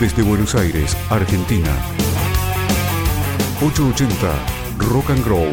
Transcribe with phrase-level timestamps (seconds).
[0.00, 1.74] Desde Buenos Aires, Argentina.
[3.62, 4.30] 880
[4.76, 5.50] Rock and Grow.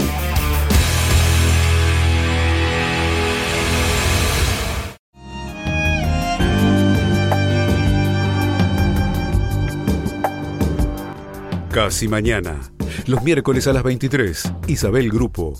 [11.71, 12.59] Casi mañana.
[13.07, 14.51] Los miércoles a las 23.
[14.67, 15.53] Isabel Grupo.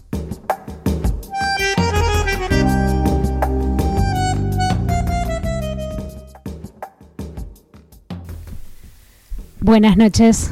[9.64, 10.52] Buenas noches.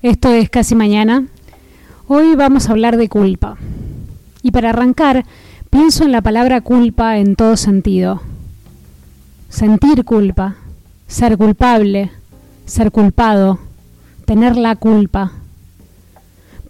[0.00, 1.26] Esto es Casi Mañana.
[2.06, 3.58] Hoy vamos a hablar de culpa.
[4.42, 5.26] Y para arrancar,
[5.68, 8.22] pienso en la palabra culpa en todo sentido.
[9.50, 10.56] Sentir culpa,
[11.06, 12.10] ser culpable,
[12.64, 13.58] ser culpado,
[14.24, 15.32] tener la culpa.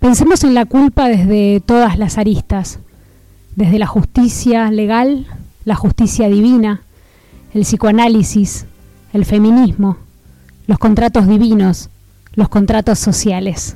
[0.01, 2.81] Pensemos en la culpa desde todas las aristas,
[3.55, 5.29] desde la justicia legal,
[5.65, 6.81] la justicia divina,
[7.55, 8.67] el psicoanálisis,
[9.13, 10.08] el feminismo,
[10.69, 11.89] los contratos divinos,
[12.35, 13.75] los contratos sociales.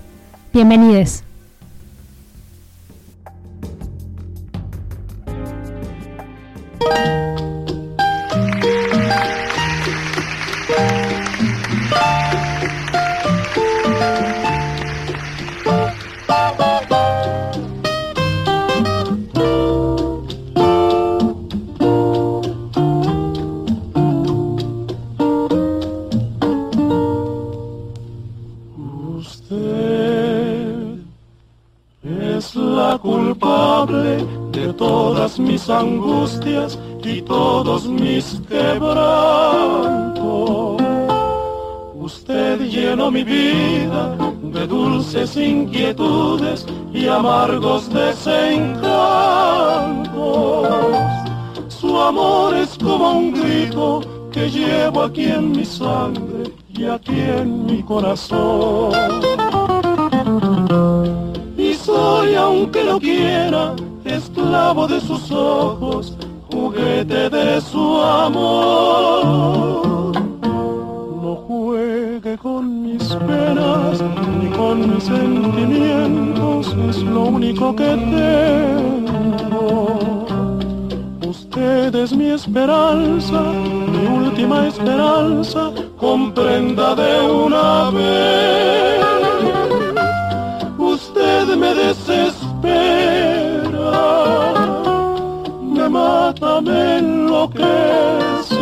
[33.04, 33.52] Bienvenidos.
[35.38, 40.22] mis angustias y todos mis quebrantos.
[41.94, 48.92] Usted llenó mi vida de dulces inquietudes y amargos desencantos.
[51.68, 57.66] Su amor es como un grito que llevo aquí en mi sangre y aquí en
[57.66, 59.31] mi corazón.
[62.72, 63.74] Aunque lo quiera,
[64.04, 66.16] esclavo de sus ojos,
[66.50, 69.82] juguete de su amor.
[71.22, 74.02] No juegue con mis penas
[74.40, 79.28] ni con mis sentimientos, es lo único que tengo.
[81.28, 83.52] Usted es mi esperanza,
[83.92, 89.01] mi última esperanza, comprenda de una vez.
[92.62, 94.52] Desespera
[95.60, 98.56] me mata, me enloquece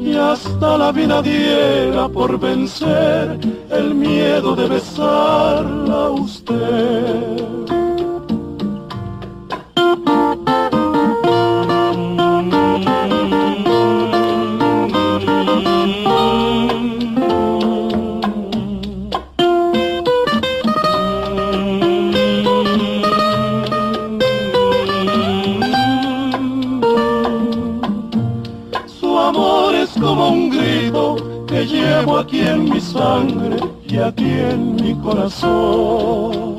[0.00, 3.38] y hasta la vida diera por vencer
[3.70, 7.51] el miedo de besarla a usted.
[34.02, 36.58] Y aquí en mi corazón.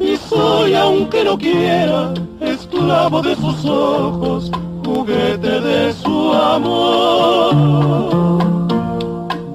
[0.00, 4.50] Y soy, aunque no quiera, esclavo de sus ojos,
[4.84, 7.54] juguete de su amor.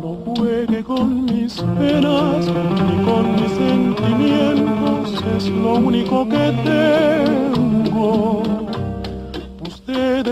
[0.02, 7.52] No juegue con mis penas ni con mis sentimientos, es lo único que tengo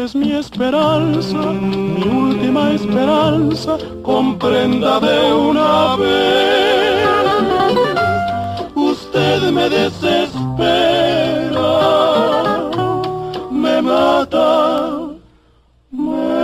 [0.04, 7.06] es mi esperanza, mi última esperanza, comprenda de una vez.
[8.76, 10.70] Usted me desespera,
[13.52, 14.90] me mata,
[15.92, 16.40] me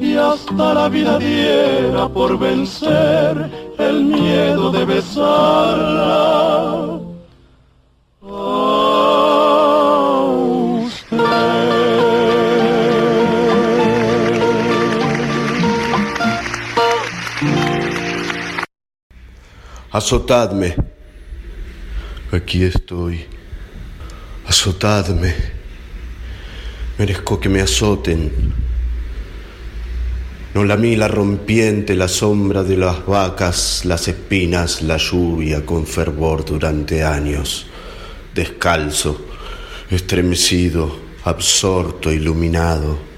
[0.00, 6.44] y hasta la vida diera por vencer el miedo de besarla
[19.94, 20.74] azotadme.
[22.32, 23.24] Aquí estoy.
[24.44, 25.32] Azotadme.
[26.98, 28.52] Merezco que me azoten.
[30.52, 36.44] No la la rompiente, la sombra de las vacas, las espinas, la lluvia con fervor
[36.44, 37.66] durante años.
[38.34, 39.26] Descalzo,
[39.90, 43.13] estremecido, absorto, iluminado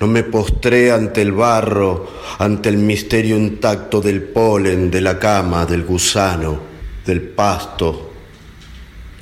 [0.00, 2.06] no me postré ante el barro,
[2.38, 6.60] ante el misterio intacto del polen, de la cama, del gusano,
[7.04, 8.12] del pasto,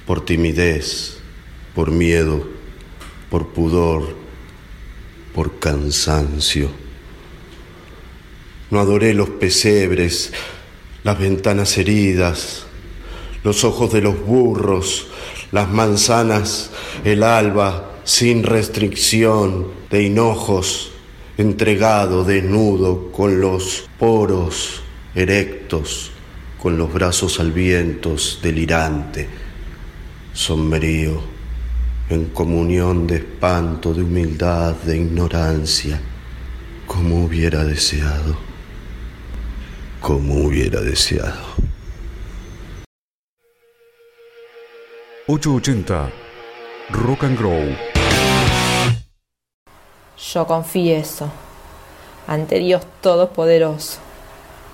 [0.05, 1.19] por timidez,
[1.75, 2.46] por miedo,
[3.31, 4.14] por pudor,
[5.34, 6.70] por cansancio.
[8.70, 10.32] No adoré los pesebres,
[11.05, 12.67] las ventanas heridas,
[13.44, 15.06] los ojos de los burros,
[15.52, 16.70] las manzanas,
[17.05, 20.92] el alba, sin restricción de hinojos,
[21.36, 24.82] entregado desnudo, con los poros
[25.14, 26.12] erectos,
[26.60, 29.28] con los brazos al viento, delirante,
[30.32, 31.20] sombrío,
[32.08, 36.00] en comunión de espanto, de humildad, de ignorancia,
[36.86, 38.36] como hubiera deseado,
[40.00, 41.56] como hubiera deseado.
[45.28, 46.12] 880
[46.90, 47.85] Rock and Grow.
[50.32, 51.28] Yo confieso
[52.26, 53.99] ante Dios Todopoderoso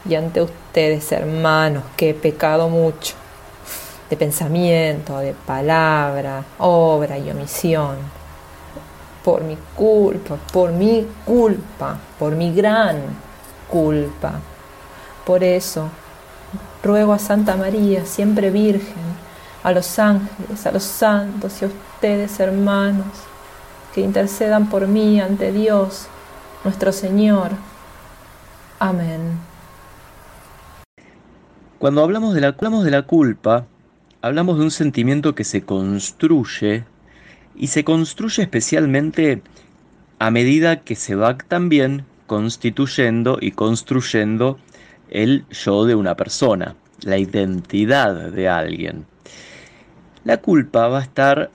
[0.08, 3.14] y ante ustedes, hermanos, que he pecado mucho
[4.08, 7.96] de pensamiento, de palabra, obra y omisión.
[9.22, 13.02] Por mi culpa, por mi culpa, por mi gran
[13.68, 14.32] culpa.
[15.26, 15.88] Por eso,
[16.82, 19.04] ruego a Santa María, siempre Virgen,
[19.62, 23.31] a los ángeles, a los santos y a ustedes, hermanos,
[23.94, 26.06] que intercedan por mí ante Dios,
[26.64, 27.50] nuestro Señor.
[28.78, 29.38] Amén.
[31.78, 33.66] Cuando hablamos de la, hablamos de la culpa,
[34.20, 36.84] hablamos de un sentimiento que se construye
[37.56, 39.42] y se construye especialmente
[40.18, 44.58] a medida que se va también constituyendo y construyendo
[45.10, 49.04] el yo de una persona, la identidad de alguien.
[50.24, 51.50] La culpa va a estar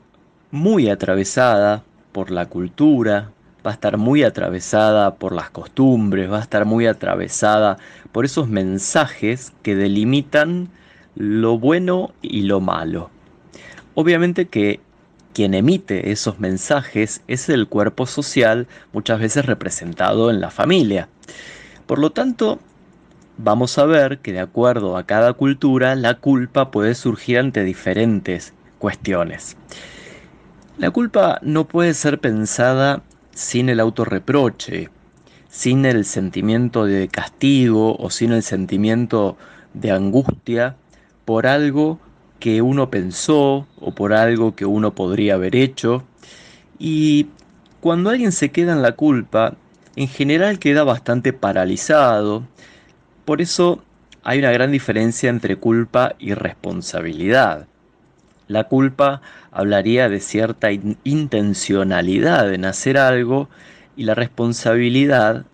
[0.52, 1.84] muy atravesada
[2.18, 3.30] por la cultura,
[3.64, 7.78] va a estar muy atravesada por las costumbres, va a estar muy atravesada
[8.12, 10.70] por esos mensajes que delimitan
[11.14, 13.12] lo bueno y lo malo.
[13.94, 14.80] Obviamente que
[15.32, 21.10] quien emite esos mensajes es el cuerpo social, muchas veces representado en la familia.
[21.86, 22.58] Por lo tanto,
[23.38, 28.56] vamos a ver que de acuerdo a cada cultura, la culpa puede surgir ante diferentes
[28.80, 29.56] cuestiones.
[30.78, 33.02] La culpa no puede ser pensada
[33.34, 34.90] sin el autorreproche,
[35.50, 39.38] sin el sentimiento de castigo o sin el sentimiento
[39.74, 40.76] de angustia
[41.26, 42.00] por algo
[42.40, 46.04] que uno pensó o por algo que uno podría haber hecho.
[46.78, 47.26] Y
[47.82, 49.56] cuando alguien se queda en la culpa,
[49.96, 52.44] en general queda bastante paralizado.
[53.26, 53.84] Por eso
[54.22, 57.66] hay una gran diferencia entre culpa y responsabilidad.
[58.48, 59.22] La culpa
[59.52, 60.70] hablaría de cierta
[61.04, 63.50] intencionalidad en hacer algo
[63.96, 65.46] y la responsabilidad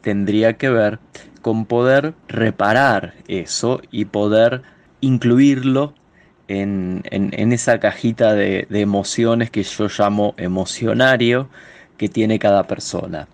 [0.00, 0.98] tendría que ver
[1.42, 4.62] con poder reparar eso y poder
[5.00, 5.94] incluirlo
[6.48, 7.02] en,
[7.52, 11.48] esa cajita de, de emociones que yo llamo emocionario
[11.98, 13.28] que tiene cada persona.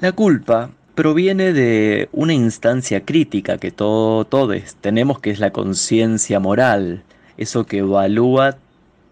[0.00, 4.26] La culpa proviene de una instancia crítica que todos
[4.80, 7.02] tenemos, que es la conciencia moral,
[7.40, 8.58] eso que evalúa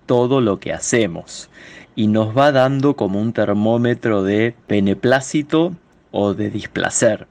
[0.06, 1.50] todo lo que hacemos
[1.96, 5.74] y nos va dando como un termómetro de beneplácito
[6.12, 7.26] o de displacer.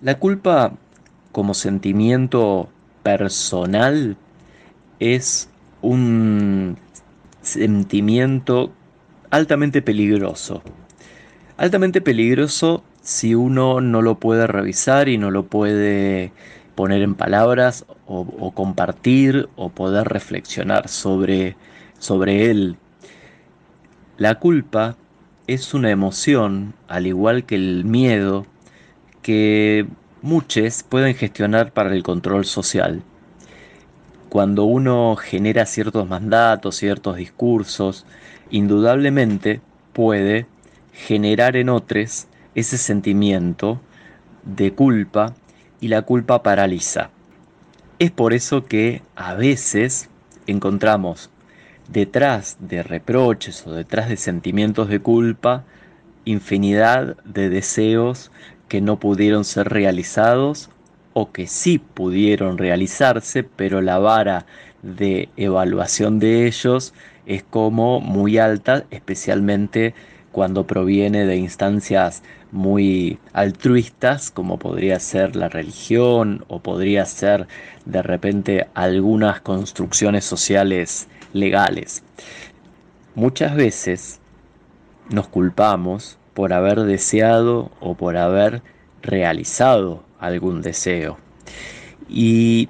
[0.00, 0.72] La culpa
[1.30, 2.68] como sentimiento
[3.04, 4.16] personal
[4.98, 5.48] es
[5.82, 6.78] un
[7.42, 8.72] sentimiento
[9.30, 10.62] altamente peligroso.
[11.58, 16.32] Altamente peligroso si uno no lo puede revisar y no lo puede
[16.80, 21.54] poner en palabras o, compartir o poder reflexionar sobre,
[21.98, 22.78] sobre él.
[24.16, 24.96] La culpa
[25.46, 28.46] es una emoción, al igual que el miedo,
[29.20, 29.86] que
[30.22, 33.02] muchos pueden gestionar para el control social.
[34.30, 38.06] Cuando uno genera ciertos mandatos, ciertos discursos,
[38.50, 39.60] indudablemente
[39.92, 40.46] puede
[40.94, 43.78] generar en otros ese sentimiento
[44.44, 45.34] de culpa
[45.80, 47.10] y la culpa paraliza.
[47.98, 50.08] Es por eso que a veces
[50.46, 51.30] encontramos
[51.88, 55.64] detrás de reproches o detrás de sentimientos de culpa
[56.24, 58.30] infinidad de deseos
[58.68, 60.70] que no pudieron ser realizados
[61.12, 64.46] o que sí pudieron realizarse, pero la vara
[64.82, 66.94] de evaluación de ellos
[67.26, 69.94] es como muy alta, especialmente
[70.32, 77.46] cuando proviene de instancias muy altruistas, como podría ser la religión o podría ser
[77.84, 82.02] de repente algunas construcciones sociales legales.
[83.14, 84.20] Muchas veces
[85.10, 88.62] nos culpamos por haber deseado o por haber
[89.02, 91.18] realizado algún deseo.
[92.08, 92.68] Y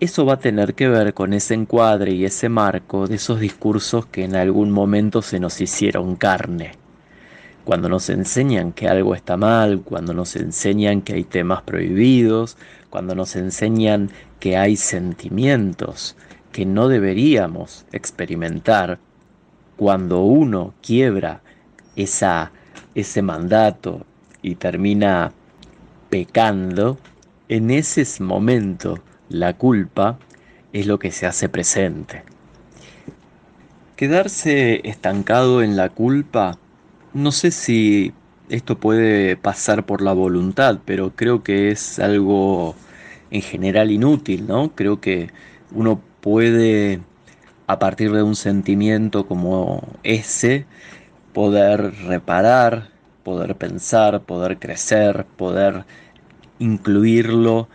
[0.00, 4.06] eso va a tener que ver con ese encuadre y ese marco de esos discursos
[4.06, 6.72] que en algún momento se nos hicieron carne.
[7.68, 12.56] Cuando nos enseñan que algo está mal, cuando nos enseñan que hay temas prohibidos,
[12.88, 14.08] cuando nos enseñan
[14.40, 16.16] que hay sentimientos
[16.50, 18.98] que no deberíamos experimentar,
[19.76, 21.42] cuando uno quiebra
[21.94, 24.06] ese mandato
[24.40, 25.32] y termina
[26.08, 26.96] pecando,
[27.50, 28.98] en ese momento
[29.28, 30.18] la culpa
[30.72, 32.22] es lo que se hace presente.
[33.94, 36.56] Quedarse estancado en la culpa,
[37.14, 38.12] no sé si
[38.48, 42.74] esto puede pasar por la voluntad, pero creo que es algo
[43.30, 44.74] en general inútil, ¿no?
[44.74, 45.30] Creo que
[45.72, 47.00] uno puede,
[47.66, 50.66] a partir de un sentimiento como ese,
[51.32, 52.90] poder reparar,
[53.22, 55.84] poder pensar, poder crecer, poder
[56.58, 57.68] incluirlo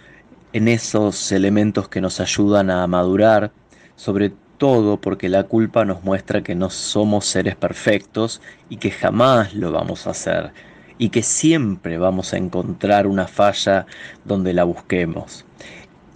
[0.53, 3.51] en esos elementos que nos ayudan a madurar,
[3.95, 8.39] sobre todo porque la culpa nos muestra que no somos seres perfectos
[8.69, 10.53] y que jamás lo vamos a hacer
[10.97, 13.85] y que siempre vamos a encontrar una falla
[14.23, 15.43] donde la busquemos.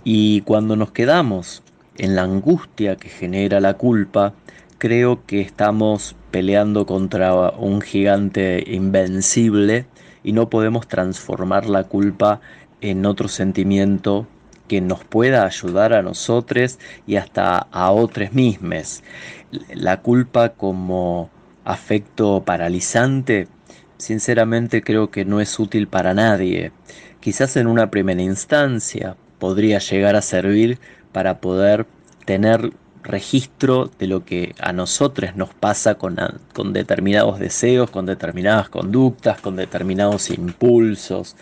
[0.06, 1.62] Y cuando nos quedamos
[1.98, 4.34] en la angustia que genera la culpa,
[4.78, 9.88] creo que estamos peleando contra un gigante invencible
[10.24, 12.40] y no podemos transformar la culpa
[12.80, 14.26] en otro sentimiento
[14.68, 19.04] que nos pueda ayudar a nosotros y hasta a otros mismos.
[19.74, 21.30] La culpa como
[21.64, 23.48] afecto paralizante,
[23.98, 26.72] sinceramente creo que no es útil para nadie.
[27.20, 30.80] Quizás en una primera instancia podría llegar a servir
[31.12, 31.86] para poder
[32.26, 32.72] tener
[33.04, 36.18] registro de lo que a nosotros nos pasa con,
[36.54, 41.36] con, determinados deseos, con determinadas conductas, con determinados impulsos.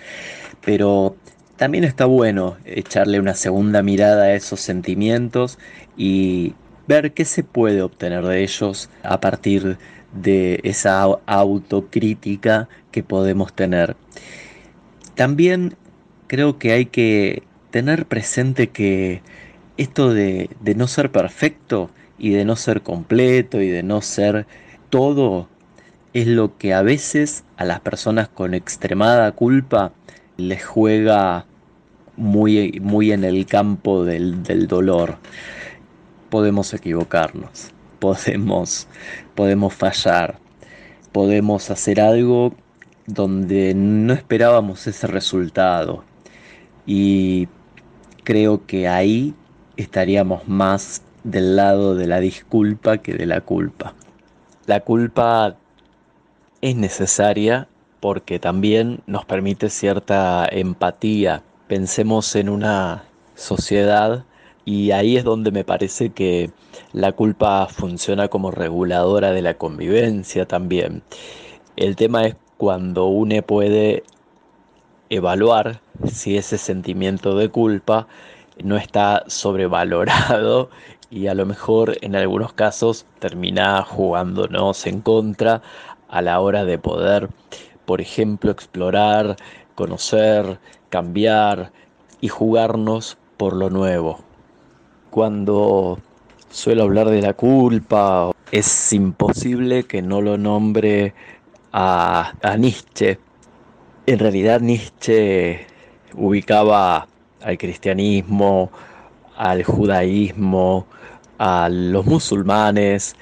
[0.63, 1.15] Pero
[1.57, 5.57] también está bueno echarle una segunda mirada a esos sentimientos
[5.97, 6.53] y
[6.88, 9.77] ver qué se puede obtener de ellos a partir
[10.13, 13.95] de esa autocrítica que podemos tener.
[15.15, 15.75] También
[16.27, 19.21] creo que hay que tener presente que
[19.77, 24.45] esto de, de, no ser perfecto y de no ser completo y de no ser
[24.89, 25.50] todo
[26.13, 29.91] es lo que a veces a las personas con extremada culpa
[30.37, 31.45] les juega
[32.17, 35.17] muy, muy en el campo del, del dolor.
[36.29, 38.87] Podemos equivocarnos, podemos,
[39.35, 40.39] podemos fallar,
[41.11, 42.53] podemos hacer algo
[43.05, 46.03] donde no esperábamos ese resultado.
[46.85, 47.47] Y
[48.23, 49.33] creo que ahí
[49.77, 53.93] estaríamos más del lado de la disculpa que de la culpa.
[54.65, 55.57] La culpa
[56.61, 57.67] es necesaria
[58.05, 61.41] porque también nos permite cierta empatía.
[61.67, 64.25] Pensemos en una sociedad
[64.63, 66.51] y ahí es donde me parece que
[66.93, 71.01] la culpa funciona como reguladora de la convivencia también.
[71.77, 74.03] El tema es cuando uno puede
[75.09, 78.05] evaluar si ese sentimiento de culpa
[78.63, 80.69] no está sobrevalorado
[81.09, 85.63] y a lo mejor en algunos casos termina jugándonos en contra
[86.07, 87.29] a la hora de poder
[87.85, 89.35] por ejemplo, explorar,
[89.75, 91.71] conocer, cambiar
[92.21, 94.19] y jugarnos por lo nuevo.
[95.09, 95.99] Cuando
[96.49, 101.13] suelo hablar de la culpa, es imposible que no lo nombre
[101.73, 103.19] a, Nietzsche.
[104.05, 105.67] En realidad Nietzsche
[106.13, 107.07] ubicaba
[107.41, 108.71] al cristianismo,
[109.35, 110.87] al judaísmo,
[111.37, 113.15] a los musulmanes,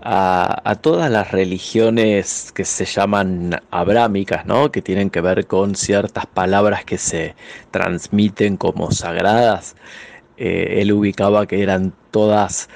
[0.00, 4.70] a, todas las religiones que se llaman abrámicas, ¿no?
[4.70, 7.34] que tienen que ver con ciertas palabras que se
[7.70, 9.76] transmiten como sagradas.
[10.36, 12.68] Eh, él ubicaba que eran todas,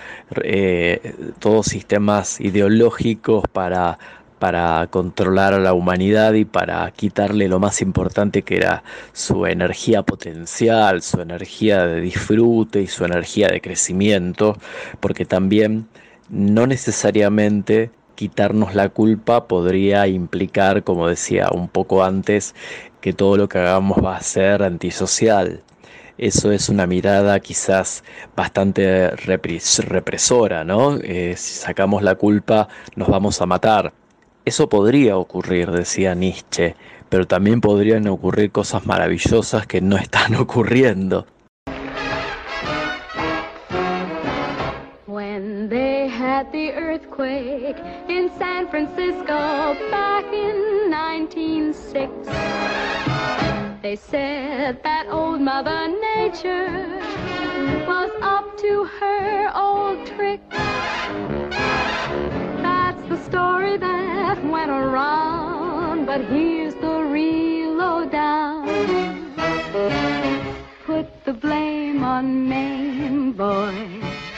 [0.42, 3.98] eh, todos sistemas ideológicos para,
[4.40, 10.02] para controlar a la humanidad y para quitarle lo más importante que era su energía
[10.02, 14.58] potencial, su energía de disfrute y su energía de crecimiento,
[14.98, 15.86] porque también
[16.32, 22.54] no necesariamente quitarnos la culpa podría implicar, como decía un poco antes,
[23.02, 25.62] que todo lo que hagamos va a ser antisocial.
[26.16, 28.02] Eso es una mirada quizás
[28.34, 30.96] bastante represora, ¿no?
[31.02, 33.92] Eh, si sacamos la culpa nos vamos a matar.
[34.46, 36.76] Eso podría ocurrir, decía Nietzsche,
[37.10, 41.26] pero también podrían ocurrir cosas maravillosas que no están ocurriendo.
[46.50, 47.76] The earthquake
[48.08, 52.10] in San Francisco back in 1906.
[53.82, 57.00] They said that old Mother Nature
[57.86, 60.40] was up to her old trick.
[62.60, 68.66] That's the story that went around, but here's the real lowdown.
[70.86, 74.31] Put the blame on Maine, boy.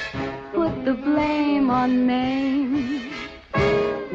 [0.85, 3.11] The blame on Maine.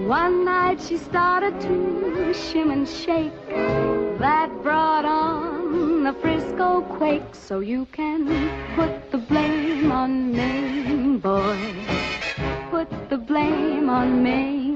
[0.07, 3.33] One night she started to shim and shake.
[4.19, 7.33] That brought on the Frisco quake.
[7.33, 8.27] So you can
[8.75, 11.57] put the blame on Maine, boy.
[12.69, 14.75] Put the blame on Maine.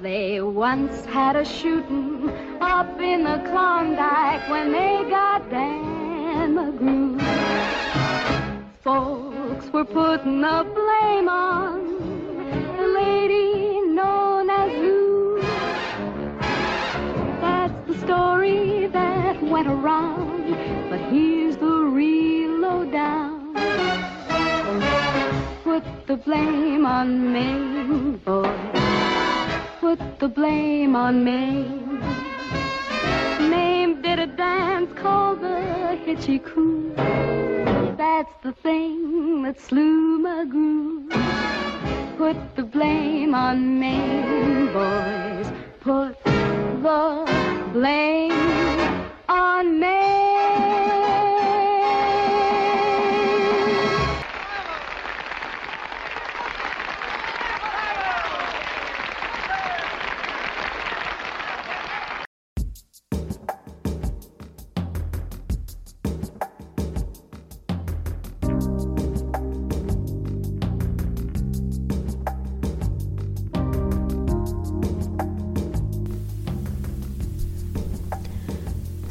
[0.00, 2.30] They once had a shooting
[2.60, 7.27] up in the Klondike when they got Dan McGrew.
[8.88, 11.76] Folks were putting the blame on
[12.78, 15.42] the lady known as Lou.
[17.42, 23.52] That's the story that went around, but here's the real lowdown.
[25.64, 28.56] Put the blame on Maine, boy.
[29.80, 32.00] Put the blame on Maine.
[33.50, 36.94] Maine did a dance called the Hitchy Coo.
[37.98, 41.10] That's the thing that slew McGrew.
[42.16, 45.52] Put the blame on Maine, boys.
[45.80, 47.26] Put the
[47.72, 50.97] blame on Maine.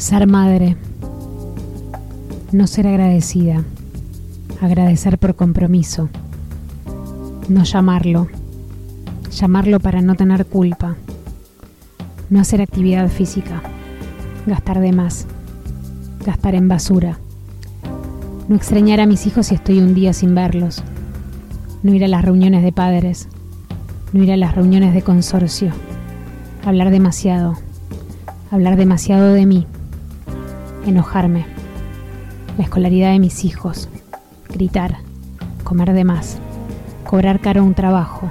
[0.08, 0.78] Ser madre.
[2.54, 3.66] No ser agradecida.
[4.62, 6.08] Agradecer por compromiso.
[7.50, 8.30] No llamarlo.
[9.32, 10.96] Llamarlo para no tener culpa.
[12.30, 13.62] No hacer actividad física.
[14.46, 15.28] Gastar de más.
[16.26, 17.20] Gastar en basura.
[18.48, 20.84] No extrañar a mis hijos si estoy un día sin verlos.
[21.84, 23.28] No ir a las reuniones de padres.
[24.14, 25.74] No ir a las reuniones de consorcio.
[26.66, 27.56] Hablar demasiado.
[28.52, 29.68] Hablar demasiado de mí
[30.90, 31.46] enojarme,
[32.58, 33.90] la escolaridad de mis hijos,
[34.50, 34.98] gritar,
[35.64, 36.38] comer de más,
[37.04, 38.30] cobrar caro un trabajo,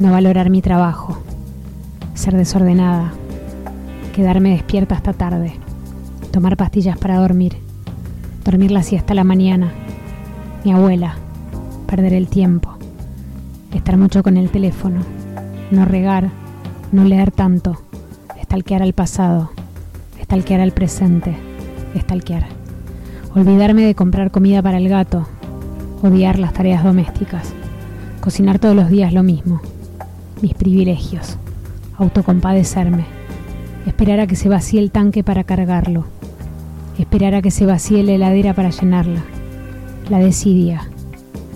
[0.00, 1.18] no valorar mi trabajo,
[2.14, 3.12] ser desordenada,
[4.12, 5.54] quedarme despierta hasta tarde,
[6.32, 7.56] tomar pastillas para dormir,
[8.44, 9.72] dormir la siesta a la mañana,
[10.64, 11.14] mi abuela,
[11.86, 12.76] perder el tiempo,
[13.72, 15.00] estar mucho con el teléfono,
[15.70, 16.28] no regar,
[16.90, 17.82] no leer tanto,
[18.40, 19.52] estalquear al pasado,
[20.18, 21.51] estalquear al presente
[21.94, 22.46] estalquear.
[23.34, 25.26] Olvidarme de comprar comida para el gato.
[26.02, 27.52] Odiar las tareas domésticas.
[28.20, 29.60] Cocinar todos los días lo mismo.
[30.42, 31.38] Mis privilegios.
[31.96, 33.04] Autocompadecerme.
[33.86, 36.06] Esperar a que se vacíe el tanque para cargarlo.
[36.98, 39.22] Esperar a que se vacíe la heladera para llenarla.
[40.08, 40.88] La desidia.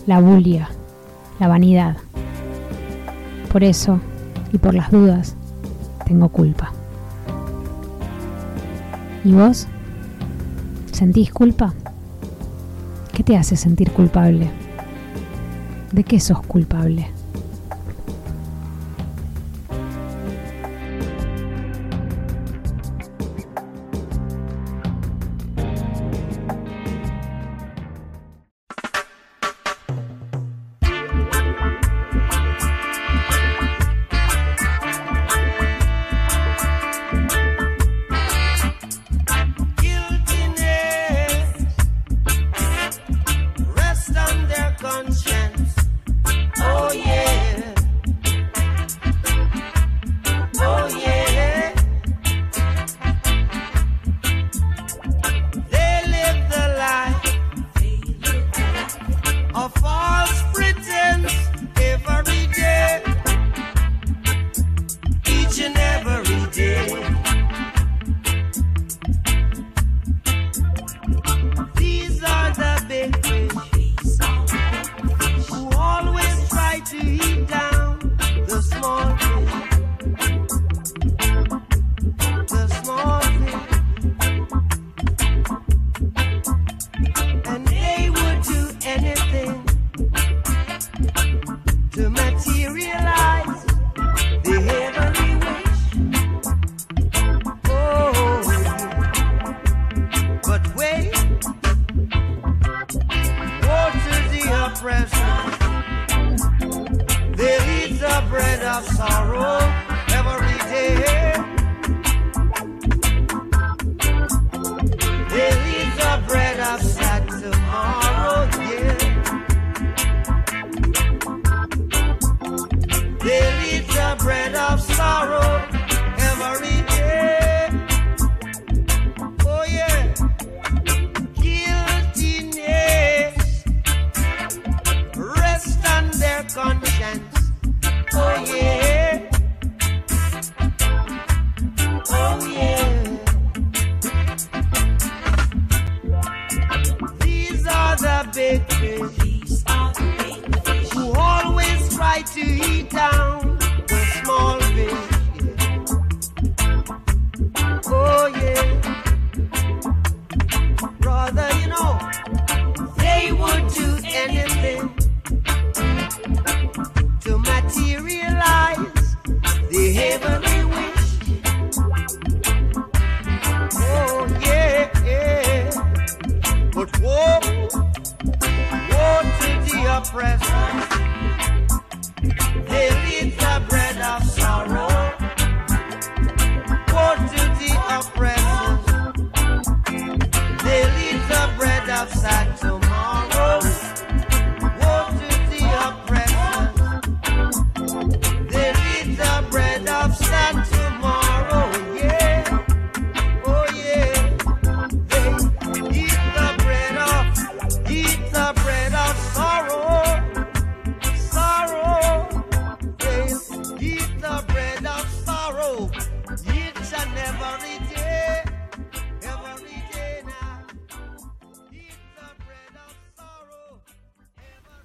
[0.07, 0.70] La bulia.
[1.38, 1.96] La vanidad.
[3.53, 4.01] Por eso,
[4.53, 5.37] y por las dudas,
[6.07, 6.72] tengo culpa.
[9.25, 9.66] ¿Y vos?
[10.97, 11.75] ¿Sentís culpa?
[13.13, 14.49] ¿Qué te hace sentir culpable?
[15.93, 17.11] ¿De qué sos culpable?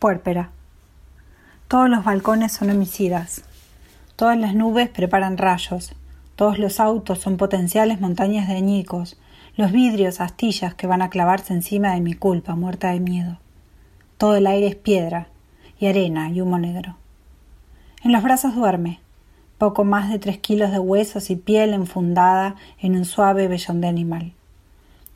[0.01, 0.49] Puérpera.
[1.67, 3.43] Todos los balcones son homicidas.
[4.15, 5.93] Todas las nubes preparan rayos.
[6.35, 9.19] Todos los autos son potenciales montañas de añicos.
[9.57, 13.37] Los vidrios, astillas que van a clavarse encima de mi culpa, muerta de miedo.
[14.17, 15.27] Todo el aire es piedra,
[15.79, 16.95] y arena y humo negro.
[18.03, 19.01] En los brazos duerme,
[19.59, 23.87] poco más de tres kilos de huesos y piel enfundada en un suave vellón de
[23.87, 24.33] animal.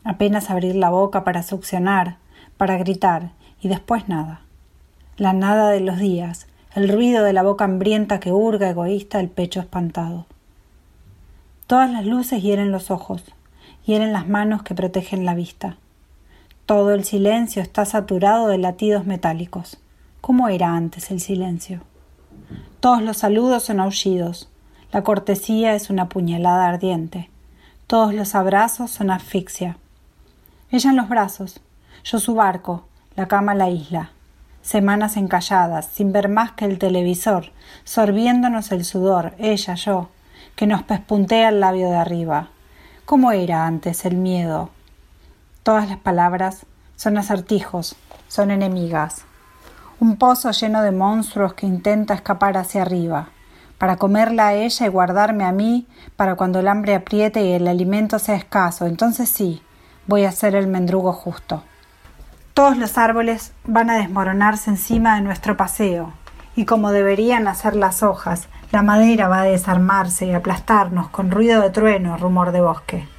[0.04, 2.18] Apenas abrir la boca para succionar,
[2.58, 4.45] para gritar, y después nada.
[5.18, 9.30] La nada de los días, el ruido de la boca hambrienta que hurga egoísta el
[9.30, 10.26] pecho espantado.
[11.68, 13.24] Todas las luces hieren los ojos,
[13.86, 15.78] hieren las manos que protegen la vista.
[16.66, 19.78] Todo el silencio está saturado de latidos metálicos.
[20.20, 21.80] ¿Cómo era antes el silencio?
[22.82, 24.50] Todos los saludos son aullidos.
[24.92, 27.30] La cortesía es una puñalada ardiente.
[27.88, 29.78] Todos los abrazos son asfixia.
[30.72, 31.62] Ella en los brazos,
[32.04, 32.84] yo su barco,
[33.16, 34.12] la cama la isla.
[34.66, 37.52] Semanas encalladas, sin ver más que el televisor,
[37.84, 40.10] sorbiéndonos el sudor, ella, yo,
[40.56, 42.50] que nos pespuntea el labio de arriba.
[43.06, 44.72] ¿Cómo era antes el miedo?
[45.62, 47.96] Todas las palabras son acertijos,
[48.28, 49.26] son enemigas.
[50.00, 53.28] Un pozo lleno de monstruos que intenta escapar hacia arriba,
[53.78, 57.68] para comerla a ella y guardarme a mí para cuando el hambre apriete y el
[57.68, 58.88] alimento sea escaso.
[58.88, 59.62] Entonces sí,
[60.08, 61.62] voy a ser el mendrugo justo.
[62.56, 66.14] Todos los árboles van a desmoronarse encima de nuestro paseo,
[66.56, 71.62] y como deberían hacer las hojas, la madera va a desarmarse y aplastarnos con ruido
[71.62, 73.10] de trueno, rumor de bosque.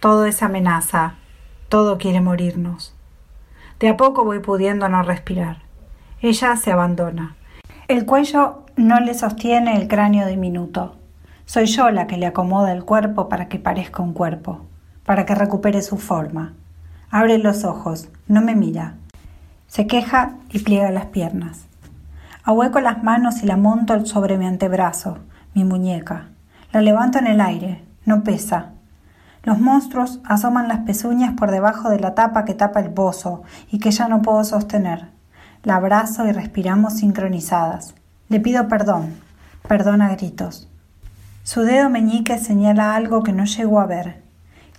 [0.00, 1.16] Todo es amenaza,
[1.68, 2.94] todo quiere morirnos.
[3.80, 5.58] De a poco voy pudiendo no respirar.
[6.22, 7.36] Ella se abandona.
[7.86, 10.96] El cuello no le sostiene el cráneo diminuto.
[11.44, 14.62] Soy yo la que le acomoda el cuerpo para que parezca un cuerpo,
[15.04, 16.54] para que recupere su forma.
[17.16, 18.94] Abre los ojos, no me mira.
[19.68, 21.66] Se queja y pliega las piernas.
[22.42, 25.18] Ahueco las manos y la monto sobre mi antebrazo,
[25.54, 26.30] mi muñeca.
[26.72, 28.72] La levanto en el aire, no pesa.
[29.44, 33.78] Los monstruos asoman las pezuñas por debajo de la tapa que tapa el pozo y
[33.78, 35.06] que ya no puedo sostener.
[35.62, 37.94] La abrazo y respiramos sincronizadas.
[38.28, 39.14] Le pido perdón,
[39.68, 40.68] perdón a gritos.
[41.44, 44.20] Su dedo meñique señala algo que no llego a ver.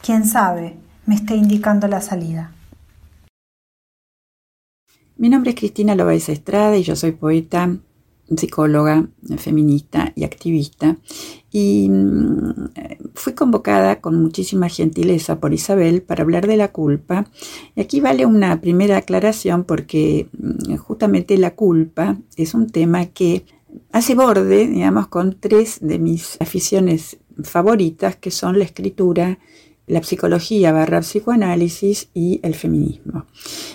[0.02, 2.52] Quién sabe, me esté indicando la salida.
[5.18, 7.78] Mi nombre es Cristina Loaiza Estrada y yo soy poeta,
[8.36, 10.98] psicóloga, feminista y activista.
[11.52, 12.70] Y mm,
[13.13, 17.26] fui convocada con muchísima gentileza por Isabel para hablar de la culpa.
[17.76, 23.46] Y aquí vale una primera aclaración porque mm, justamente la culpa es un tema que
[23.91, 29.39] hace borde, digamos, con tres de mis aficiones favoritas, que son la escritura,
[29.88, 33.26] la psicología barra psicoanálisis y el feminismo.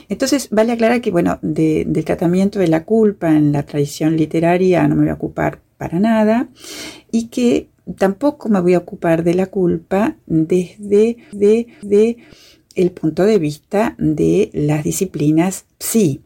[0.08, 4.86] Entonces, vale aclarar que, bueno, de, del tratamiento de la culpa en la tradición literaria
[4.88, 6.48] no me voy a ocupar para nada
[7.10, 12.16] y que tampoco me voy a ocupar de la culpa desde de, de
[12.74, 16.20] el punto de vista de las disciplinas sí.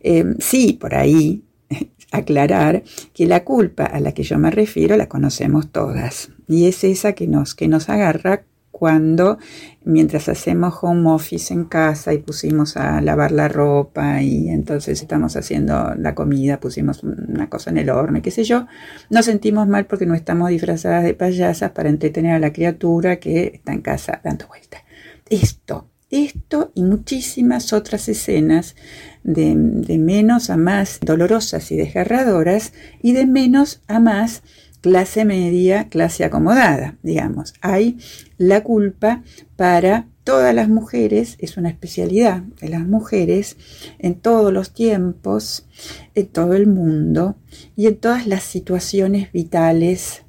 [0.00, 1.42] Eh, sí, por ahí
[2.12, 6.84] aclarar que la culpa a la que yo me refiero la conocemos todas y es
[6.84, 8.44] esa que nos, que nos agarra
[8.78, 9.38] cuando
[9.84, 15.34] mientras hacemos home office en casa y pusimos a lavar la ropa y entonces estamos
[15.34, 18.68] haciendo la comida, pusimos una cosa en el horno y qué sé yo,
[19.10, 23.50] nos sentimos mal porque no estamos disfrazadas de payasas para entretener a la criatura que
[23.54, 24.82] está en casa dando vueltas.
[25.28, 28.76] Esto Esto y muchísimas otras escenas
[29.24, 34.42] de, de menos a más dolorosas y desgarradoras y de menos a más
[34.80, 37.54] clase media, clase acomodada, digamos.
[37.60, 37.98] Hay
[38.36, 39.22] la culpa
[39.56, 43.56] para todas las mujeres, es una especialidad de las mujeres
[43.98, 45.66] en todos los tiempos,
[46.14, 47.36] en todo el mundo
[47.76, 50.22] y en todas las situaciones vitales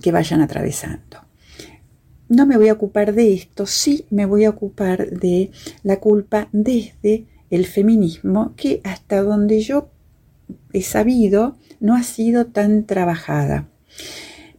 [0.00, 1.18] que vayan atravesando.
[2.28, 5.50] No me voy a ocupar de esto, sí me voy a ocupar de
[5.82, 9.90] la culpa desde el feminismo, que hasta donde yo
[10.72, 13.71] he sabido no ha sido tan trabajada.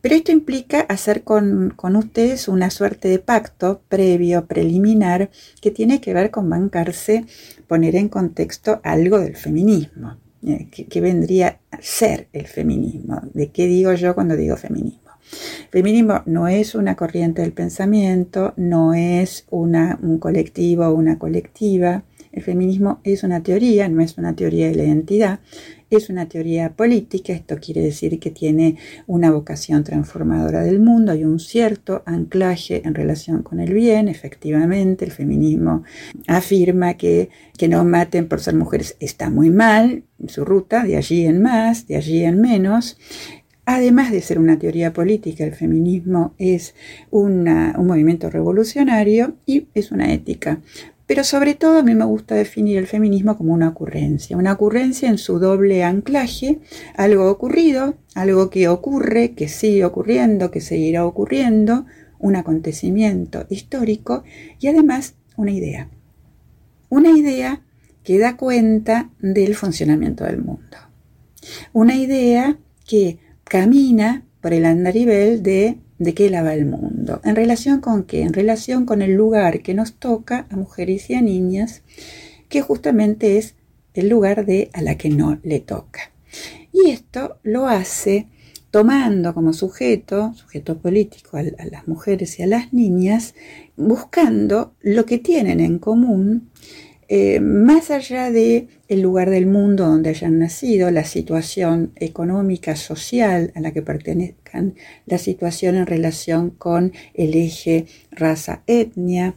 [0.03, 5.29] Pero esto implica hacer con, ustedes una suerte de pacto previo, preliminar,
[5.61, 7.25] que tiene que ver con bancarse,
[7.67, 10.17] poner en contexto algo del feminismo.
[10.45, 13.21] Eh, ¿Qué vendría a ser el feminismo?
[13.33, 15.03] ¿De qué digo yo cuando digo feminismo?
[15.71, 22.03] Feminismo no es una corriente del pensamiento, no es una, un colectivo o una colectiva.
[22.33, 25.39] El feminismo es una teoría, no es una teoría de la identidad,
[25.89, 31.23] es una teoría política, esto quiere decir que tiene una vocación transformadora del mundo, hay
[31.23, 35.83] un cierto anclaje en relación con el bien, efectivamente, el feminismo
[36.27, 41.25] afirma que que no maten por ser mujeres está muy mal, su ruta, de allí
[41.25, 42.97] en más, de allí en menos.
[43.65, 46.75] Además de ser una teoría política, el feminismo es
[47.11, 47.45] un
[47.77, 50.59] movimiento revolucionario y es una ética.
[51.05, 55.09] Pero sobre todo a mí me gusta definir el feminismo como una ocurrencia, una ocurrencia
[55.09, 56.59] en su doble anclaje,
[56.95, 61.85] algo ocurrido, algo que ocurre, que sigue ocurriendo, que seguirá ocurriendo,
[62.19, 64.23] un acontecimiento histórico
[64.59, 65.89] y además una idea.
[66.87, 67.61] Una idea
[68.03, 70.77] que da cuenta del funcionamiento del mundo.
[71.73, 77.21] Una idea que camina por el andarivel de de qué va el mundo.
[77.23, 78.21] ¿En relación con qué?
[78.21, 81.81] En relación con el lugar que nos toca a mujeres y a niñas,
[82.49, 83.55] que justamente es
[83.93, 86.11] el lugar de a la que no le toca.
[86.71, 88.27] Y esto lo hace
[88.71, 93.35] tomando como sujeto, sujeto político, a, las mujeres y a las niñas,
[93.77, 96.49] buscando lo que tienen en común
[97.15, 103.51] eh, más allá de el lugar del mundo donde hayan nacido, la situación económica, social
[103.53, 104.73] a la que pertenezcan,
[105.05, 109.35] la situación en relación con el eje raza-etnia,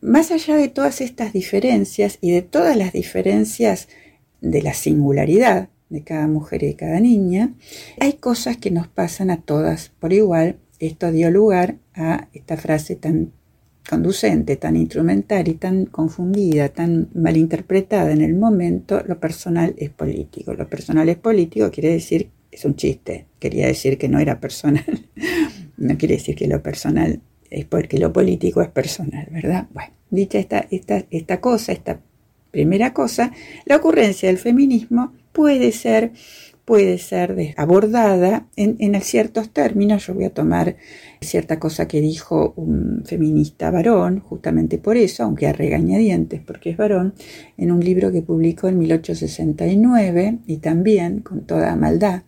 [0.00, 3.86] más allá de todas estas diferencias y de todas las diferencias
[4.40, 7.54] de la singularidad de cada mujer y de cada niña,
[8.00, 10.58] hay cosas que nos pasan a todas por igual.
[10.80, 13.30] Esto dio lugar a esta frase tan
[13.88, 20.54] conducente, tan instrumental y tan confundida, tan malinterpretada en el momento, lo personal es político.
[20.54, 25.06] Lo personal es político quiere decir, es un chiste, quería decir que no era personal,
[25.76, 27.20] no quiere decir que lo personal
[27.50, 29.68] es porque lo político es personal, ¿verdad?
[29.72, 32.00] Bueno, dicha esta, esta, esta cosa, esta
[32.50, 33.32] primera cosa,
[33.66, 36.12] la ocurrencia del feminismo puede ser
[36.66, 40.04] puede ser abordada en, ciertos términos.
[40.04, 40.76] Yo voy a tomar
[41.20, 46.76] cierta cosa que dijo un feminista varón, justamente por eso, aunque a regañadientes, porque es
[46.76, 47.14] varón,
[47.56, 52.24] en un libro que publicó en 1869 y también con toda maldad,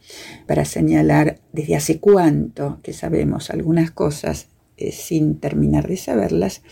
[0.47, 4.47] para señalar desde hace cuánto que sabemos algunas cosas
[4.77, 6.63] eh, sin terminar de saberlas.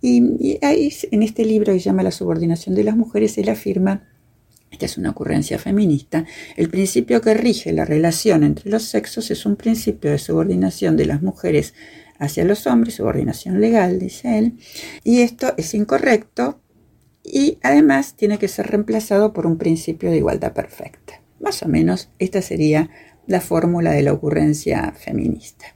[0.00, 3.50] Y, y ahí en este libro que se llama La subordinación de las mujeres, él
[3.50, 4.13] afirma
[4.74, 9.46] esta es una ocurrencia feminista, el principio que rige la relación entre los sexos es
[9.46, 11.74] un principio de subordinación de las mujeres
[12.18, 14.58] hacia los hombres, subordinación legal, dice él,
[15.04, 16.60] y esto es incorrecto
[17.22, 21.20] y además tiene que ser reemplazado por un principio de igualdad perfecta.
[21.40, 22.90] Más o menos esta sería
[23.26, 25.66] la fórmula de la ocurrencia feminista.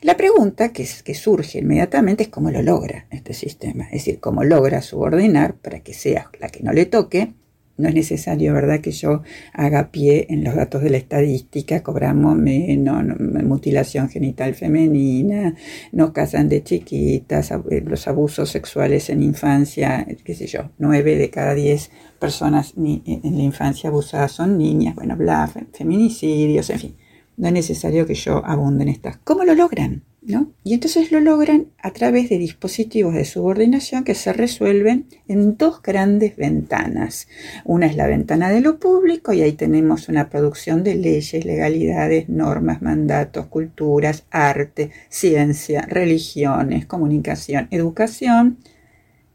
[0.00, 4.82] La pregunta que, surge inmediatamente es cómo lo logra este sistema, es decir, cómo logra
[4.82, 7.34] subordinar para que sea la que no le toque
[7.80, 12.36] no es necesario, ¿verdad?, que yo haga pie en los datos de la estadística, cobramos
[12.36, 15.54] menos, mutilación genital femenina,
[15.92, 21.30] nos casan de chiquitas, eh, los abusos sexuales en infancia, qué sé yo, nueve de
[21.30, 26.96] cada diez personas en la infancia abusadas son niñas, bueno, bla, feminicidios, en fin.
[27.36, 29.16] No es necesario que yo abunde en estas.
[29.24, 30.04] ¿Cómo lo logran?
[30.22, 35.80] Y entonces lo logran a través de dispositivos de subordinación que se resuelven en dos
[35.82, 37.26] grandes ventanas.
[37.64, 42.28] Una es la ventana de lo público y ahí tenemos una producción de leyes, legalidades,
[42.28, 48.58] normas, mandatos, culturas, arte, ciencia, religiones, comunicación, educación,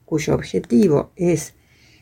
[0.06, 1.56] cuyo objetivo es,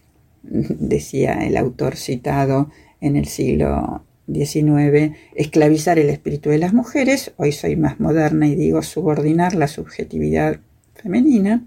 [0.44, 2.70] decía el autor citado
[3.00, 8.56] en el siglo 19, esclavizar el espíritu de las mujeres, hoy soy más moderna y
[8.56, 10.60] digo subordinar la subjetividad
[10.96, 11.66] femenina,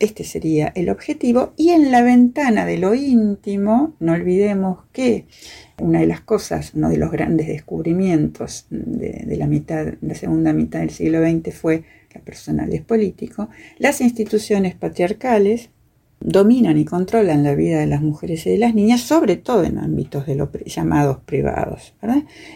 [0.00, 1.52] Este sería el objetivo.
[1.56, 5.26] Y en la ventana de lo íntimo, no olvidemos que
[5.80, 10.52] una de las cosas, uno de los grandes descubrimientos de, de la mitad, la segunda
[10.52, 15.70] mitad del siglo XX fue la personal es político, las instituciones patriarcales
[16.20, 19.78] dominan y controlan la vida de las mujeres y de las niñas, sobre todo en
[19.78, 21.94] ámbitos de lo llamados privados.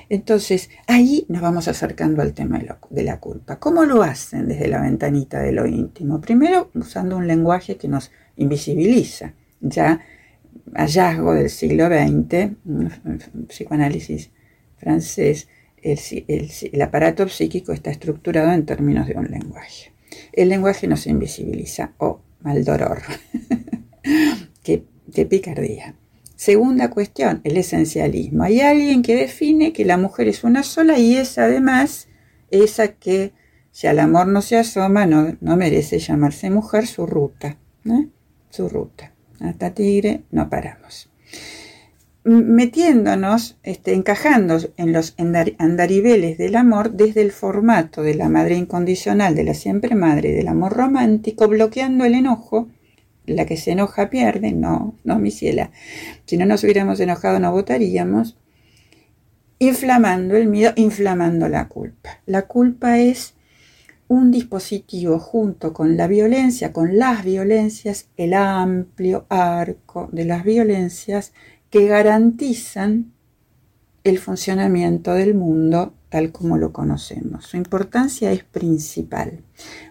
[0.08, 2.58] Entonces, ahí nos vamos acercando al tema
[2.90, 3.58] de, la culpa.
[3.58, 6.20] ¿Cómo lo hacen desde la ventanita de lo íntimo?
[6.20, 9.34] Primero, usando un lenguaje que nos invisibiliza.
[9.60, 10.00] Ya
[10.74, 12.52] hallazgo del siglo XX,
[13.48, 14.30] psicoanálisis
[14.76, 15.48] francés,
[15.82, 19.92] el, el, el aparato psíquico está estructurado en términos de un lenguaje.
[20.32, 23.02] El lenguaje nos invisibiliza o mal dolor.
[24.62, 25.94] qué, picardía.
[26.34, 28.44] Segunda cuestión, el esencialismo.
[28.44, 32.08] Hay alguien que define que la mujer es una sola y es además
[32.50, 33.32] esa que,
[33.70, 37.58] si al amor no se asoma, no, no merece llamarse mujer, su ruta.
[38.50, 39.12] Su ruta.
[39.40, 41.10] Hasta tigre no paramos.
[42.28, 49.34] Metiéndonos, este, encajando en los andariveles del amor desde el formato de la madre incondicional,
[49.34, 52.68] de la siempre madre, del amor romántico, bloqueando el enojo
[53.24, 55.70] la que se enoja pierde, no, no, mi ciela.
[56.26, 58.36] Si no nos hubiéramos enojado no votaríamos.
[59.58, 62.20] Inflamando el miedo, inflamando la culpa.
[62.26, 63.34] La culpa es
[64.06, 71.32] un dispositivo junto con la violencia, con las violencias, el amplio arco de las violencias
[71.70, 73.12] que garantizan
[74.04, 77.44] el funcionamiento del mundo tal como lo conocemos.
[77.44, 79.42] Su importancia es principal.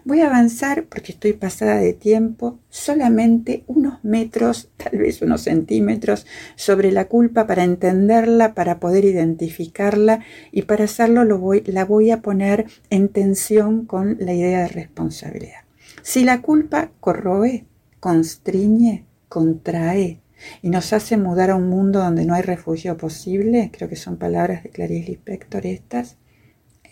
[0.04, 6.26] Voy a avanzar porque estoy pasada de tiempo solamente unos metros, tal vez unos centímetros,
[6.56, 12.20] sobre la culpa para entenderla, para poder identificarla y para hacerlo lo la voy a
[12.20, 15.60] poner en tensión con la idea de responsabilidad.
[16.02, 17.64] Si la culpa corroe,
[18.00, 20.20] constriñe, contrae,
[20.62, 24.16] y nos hace mudar a un mundo donde no hay refugio posible, creo que son
[24.16, 26.16] palabras de Clarice Lispector estas,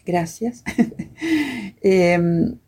[0.04, 0.62] gracias,
[1.82, 2.18] eh,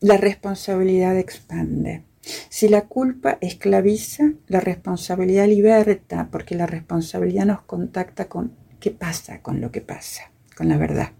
[0.01, 2.05] la responsabilidad expande.
[2.51, 9.41] Si la culpa esclaviza, la responsabilidad liberta, porque la responsabilidad nos contacta con qué pasa
[9.43, 11.13] con lo que pasa, con la verdad.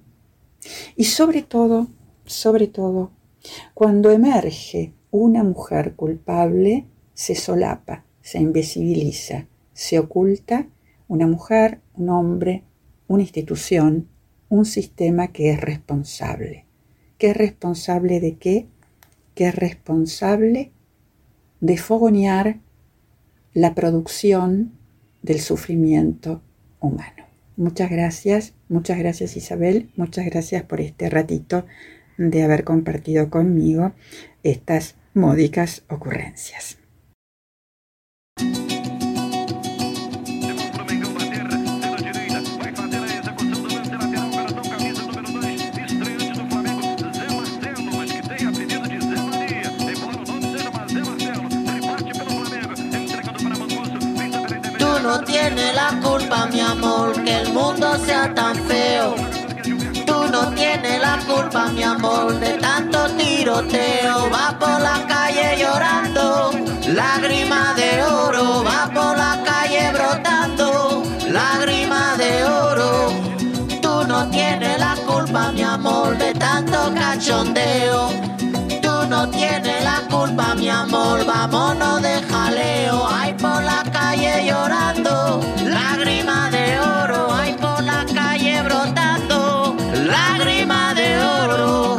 [0.97, 1.89] Y sobre todo,
[2.25, 3.13] sobre todo,
[3.75, 10.67] cuando emerge una mujer culpable, se solapa, se invisibiliza, se oculta
[11.09, 12.63] una mujer, un hombre,
[13.07, 14.07] una institución,
[14.51, 16.67] un sistema que es responsable.
[17.17, 18.67] ¿Que es responsable de qué?
[19.35, 20.73] Que es responsable
[21.63, 22.59] de fogonear
[23.55, 24.73] la producción
[25.23, 26.43] del sufrimiento
[26.81, 27.25] humano.
[27.57, 31.65] Muchas gracias, muchas gracias Isabel, muchas gracias por este ratito
[32.19, 33.93] de haber compartido conmigo
[34.43, 36.79] estas módicas ocurrencias.
[55.09, 59.15] No tienes la culpa, mi amor, que el mundo sea tan feo.
[60.07, 64.29] Tú no tienes la culpa, mi amor, de tanto tiroteo.
[64.31, 66.51] Va por la calle llorando,
[66.89, 68.63] lágrima de oro.
[68.69, 73.09] Va por la calle brotando, lágrima de oro.
[73.81, 78.11] Tú no tienes la culpa, mi amor, de tanto cachondeo.
[78.83, 83.09] Tú no tienes la culpa, mi amor, vámonos de jaleo.
[83.09, 83.35] Ay,
[84.59, 87.33] llorando, lágrima de oro.
[87.33, 91.97] Ay, por la calle brotando, lágrima de oro.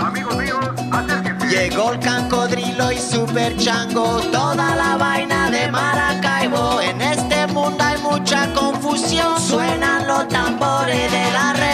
[1.50, 6.82] Llegó el cancodrilo y super chango, toda la vaina de Maracaibo.
[6.82, 11.69] En este mundo hay mucha confusión, suenan los tambores de la rebelión.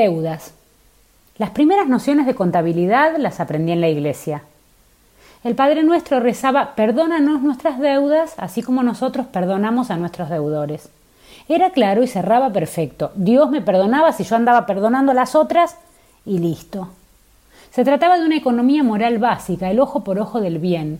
[0.00, 0.54] Deudas.
[1.36, 4.44] Las primeras nociones de contabilidad las aprendí en la iglesia.
[5.44, 10.88] El Padre Nuestro rezaba, perdónanos nuestras deudas, así como nosotros perdonamos a nuestros deudores.
[11.50, 13.12] Era claro y cerraba perfecto.
[13.14, 15.76] Dios me perdonaba si yo andaba perdonando a las otras
[16.24, 16.88] y listo.
[17.70, 20.98] Se trataba de una economía moral básica, el ojo por ojo del bien.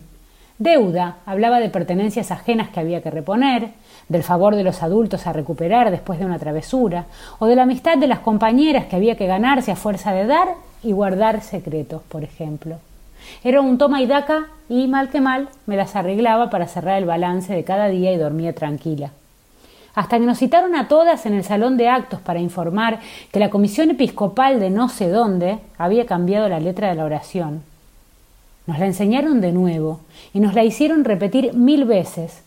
[0.61, 3.69] Deuda hablaba de pertenencias ajenas que había que reponer,
[4.09, 7.05] del favor de los adultos a recuperar después de una travesura,
[7.39, 10.49] o de la amistad de las compañeras que había que ganarse a fuerza de dar
[10.83, 12.75] y guardar secretos, por ejemplo.
[13.43, 17.05] Era un toma y daca y, mal que mal, me las arreglaba para cerrar el
[17.05, 19.09] balance de cada día y dormía tranquila.
[19.95, 22.99] Hasta que nos citaron a todas en el salón de actos para informar
[23.31, 27.70] que la comisión episcopal de no sé dónde había cambiado la letra de la oración.
[28.67, 30.01] Nos la enseñaron de nuevo
[30.33, 32.41] y nos la hicieron repetir mil veces.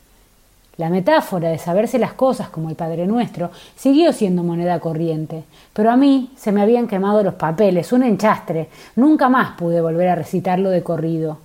[0.77, 5.91] La metáfora de saberse las cosas como el Padre Nuestro siguió siendo moneda corriente, pero
[5.91, 10.17] a mí se me habían quemado los papeles, un enchastre, nunca más pude volver a
[10.17, 11.39] recitarlo de corrido.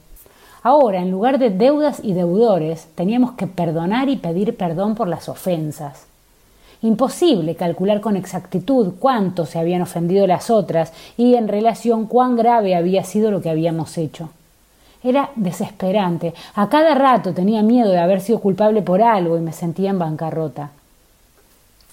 [0.63, 5.29] Ahora, en lugar de deudas y deudores, teníamos que perdonar y pedir perdón por las
[5.29, 6.05] ofensas.
[6.81, 12.75] Imposible calcular con exactitud cuánto se habían ofendido las otras y en relación cuán grave
[12.75, 14.29] había sido lo que habíamos hecho.
[15.03, 16.33] Era desesperante.
[16.55, 19.99] A cada rato tenía miedo de haber sido culpable por algo y me sentía en
[19.99, 20.71] bancarrota.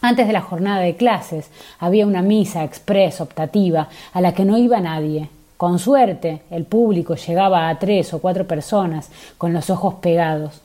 [0.02, 4.58] Antes de la jornada de clases había una misa express optativa a la que no
[4.58, 5.30] iba nadie.
[5.56, 10.60] Con suerte, el público llegaba a tres o cuatro personas con los ojos pegados.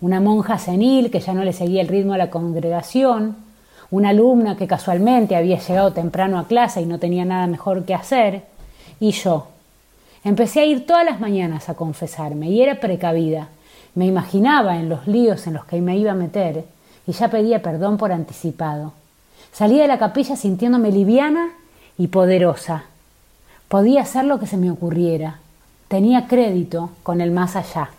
[0.00, 3.36] Una monja senil que ya no le seguía el ritmo a la congregación,
[3.90, 7.94] una alumna que casualmente había llegado temprano a clase y no tenía nada mejor que
[7.94, 8.44] hacer,
[8.98, 9.48] y yo,
[10.22, 13.48] Empecé a ir todas las mañanas a confesarme y era precavida.
[13.94, 16.64] Me imaginaba en los líos en los que me iba a meter
[17.06, 18.92] y ya pedía perdón por anticipado.
[19.52, 21.48] Salía de la capilla sintiéndome liviana
[21.96, 22.84] y poderosa.
[23.68, 25.38] Podía hacer lo que se me ocurriera.
[25.88, 27.90] Tenía crédito con el más allá.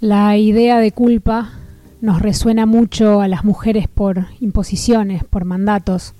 [0.00, 1.50] La idea de culpa
[2.00, 6.14] nos resuena mucho a las mujeres por imposiciones, por mandatos,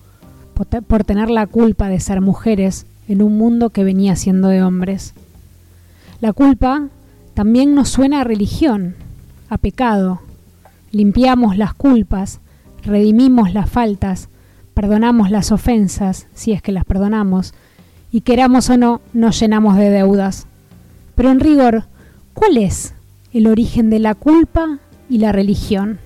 [0.55, 5.15] por, tener la culpa de ser mujeres en un mundo que venía siendo de hombres.
[6.21, 6.89] La culpa
[7.35, 8.97] también nos suena a religión,
[9.49, 10.21] a pecado.
[10.91, 12.41] Limpiamos las culpas,
[12.83, 14.29] redimimos las faltas,
[14.75, 17.55] perdonamos las ofensas, si es que las perdonamos,
[18.11, 20.47] y queramos o no, nos llenamos de deudas.
[21.15, 21.85] Pero en rigor,
[22.35, 22.95] ¿cuál es
[23.33, 24.79] el origen de la culpa
[25.09, 25.99] y la religión.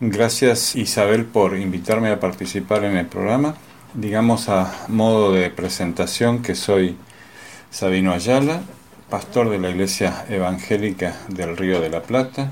[0.00, 3.54] Gracias Isabel por invitarme a participar en el programa.
[3.94, 6.96] Digamos a modo de presentación que soy
[7.70, 8.62] Sabino Ayala,
[9.08, 12.50] pastor de la Iglesia Evangélica del Río de la Plata,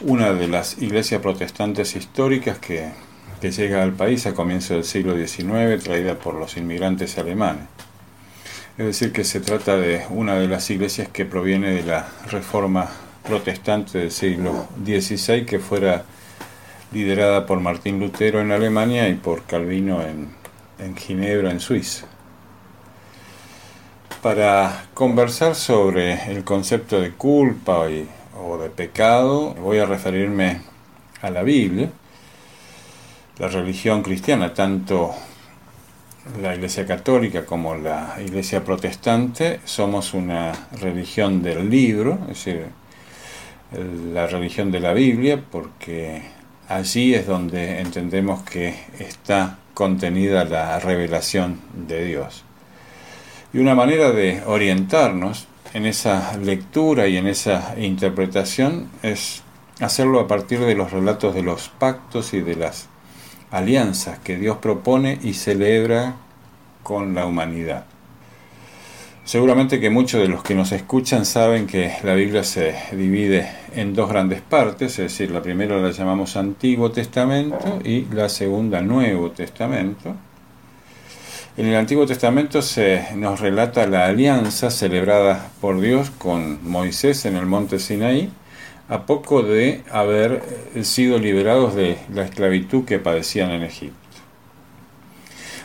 [0.00, 2.90] una de las iglesias protestantes históricas que,
[3.40, 7.64] llega al país a comienzos del siglo XIX, traída por los inmigrantes alemanes.
[8.78, 12.88] Es decir, que se trata de una de las iglesias que proviene de la reforma
[13.24, 16.04] protestante del siglo XVI, que fuera
[16.92, 22.06] liderada por Martín Lutero en Alemania y por Calvino en, Ginebra, en Suiza.
[24.22, 27.80] Para conversar sobre el concepto de culpa
[28.40, 30.60] o de pecado, voy a referirme
[31.20, 31.90] a la Biblia,
[33.38, 35.16] la religión cristiana, tanto
[36.40, 42.66] la Iglesia Católica como la Iglesia Protestante somos una religión del libro, es decir,
[44.12, 46.22] la religión de la Biblia, porque
[46.68, 52.44] allí es donde entendemos que está contenida la revelación de Dios.
[53.52, 59.42] Y una manera de orientarnos en esa lectura y en esa interpretación es
[59.80, 62.88] hacerlo a partir de los relatos de los pactos y de las
[63.50, 66.16] alianzas que Dios propone y celebra
[66.82, 67.84] con la humanidad.
[69.24, 73.92] Seguramente que muchos de los que nos escuchan saben que la Biblia se divide en
[73.94, 79.30] dos grandes partes, es decir, la primera la llamamos Antiguo Testamento y la segunda Nuevo
[79.32, 80.14] Testamento.
[81.58, 87.36] En el Antiguo Testamento se nos relata la alianza celebrada por Dios con Moisés en
[87.36, 88.30] el monte Sinaí,
[88.88, 90.42] a poco de haber
[90.82, 93.96] sido liberados de la esclavitud que padecían en Egipto.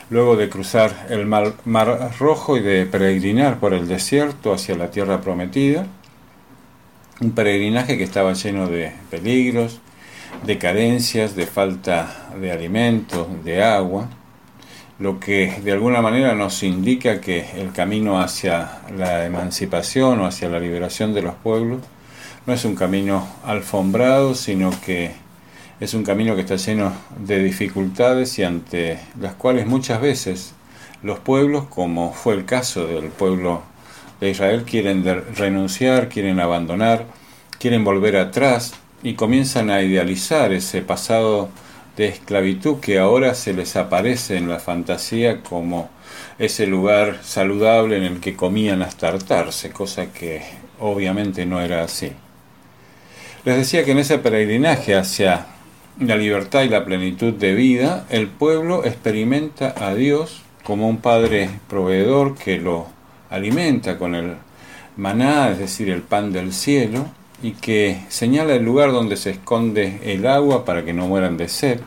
[0.10, 4.92] luego de cruzar el mar, mar, Rojo y de peregrinar por el desierto hacia la
[4.92, 5.88] tierra prometida.
[7.20, 9.80] Un peregrinaje que estaba lleno de peligros,
[10.46, 14.10] de carencias, de falta de alimento, de agua,
[15.00, 20.50] lo que de alguna manera nos indica que el camino hacia la emancipación o hacia
[20.50, 21.82] la liberación de los pueblos
[22.46, 25.12] no es un camino alfombrado, sino que
[25.80, 30.54] es un camino que está lleno de dificultades y ante las cuales muchas veces
[31.02, 33.62] los pueblos, como fue el caso del pueblo
[34.20, 35.04] de Israel, quieren
[35.36, 37.06] renunciar, quieren abandonar,
[37.60, 38.74] quieren volver atrás
[39.04, 41.50] y comienzan a idealizar ese pasado
[41.96, 45.90] de esclavitud que ahora se les aparece en la fantasía como
[46.40, 50.42] ese lugar saludable en el que comían hasta hartarse, cosa que
[50.80, 52.12] obviamente no era así.
[53.46, 55.48] Les decía que en ese peregrinaje hacia
[56.00, 61.50] la libertad y la plenitud de vida, el pueblo experimenta a Dios como un Padre
[61.68, 62.88] proveedor que lo
[63.30, 64.36] alimenta con el
[64.96, 67.06] maná, es decir, el pan del cielo,
[67.42, 71.50] y que señala el lugar donde se esconde el agua para que no mueran de
[71.50, 71.82] sed.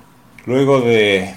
[0.44, 1.34] Luego de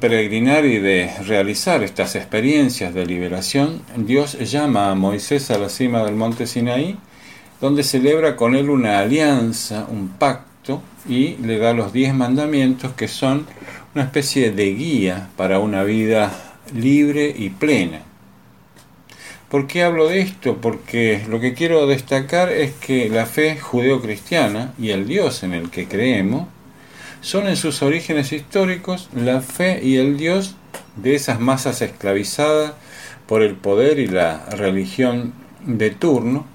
[0.00, 6.04] peregrinar y de realizar estas experiencias de liberación, Dios llama a Moisés a la cima
[6.04, 6.98] del monte Sinaí,
[7.60, 13.08] donde celebra con él una alianza, un pacto, y le da los diez mandamientos que
[13.08, 13.46] son
[13.94, 16.32] una especie de guía para una vida
[16.74, 18.02] libre y plena.
[19.48, 20.58] ¿Por qué hablo de esto?
[20.58, 25.70] Porque lo que quiero destacar es que la fe judeocristiana y el Dios en el
[25.70, 26.46] que creemos
[27.20, 30.54] son en sus orígenes históricos la fe y el Dios
[30.96, 32.74] de esas masas esclavizadas
[33.26, 35.32] por el poder y la religión
[35.66, 36.46] de turno,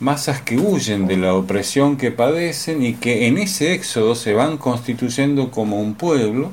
[0.00, 4.56] masas que huyen de la opresión que padecen y que en ese éxodo se van
[4.56, 6.50] constituyendo como un pueblo,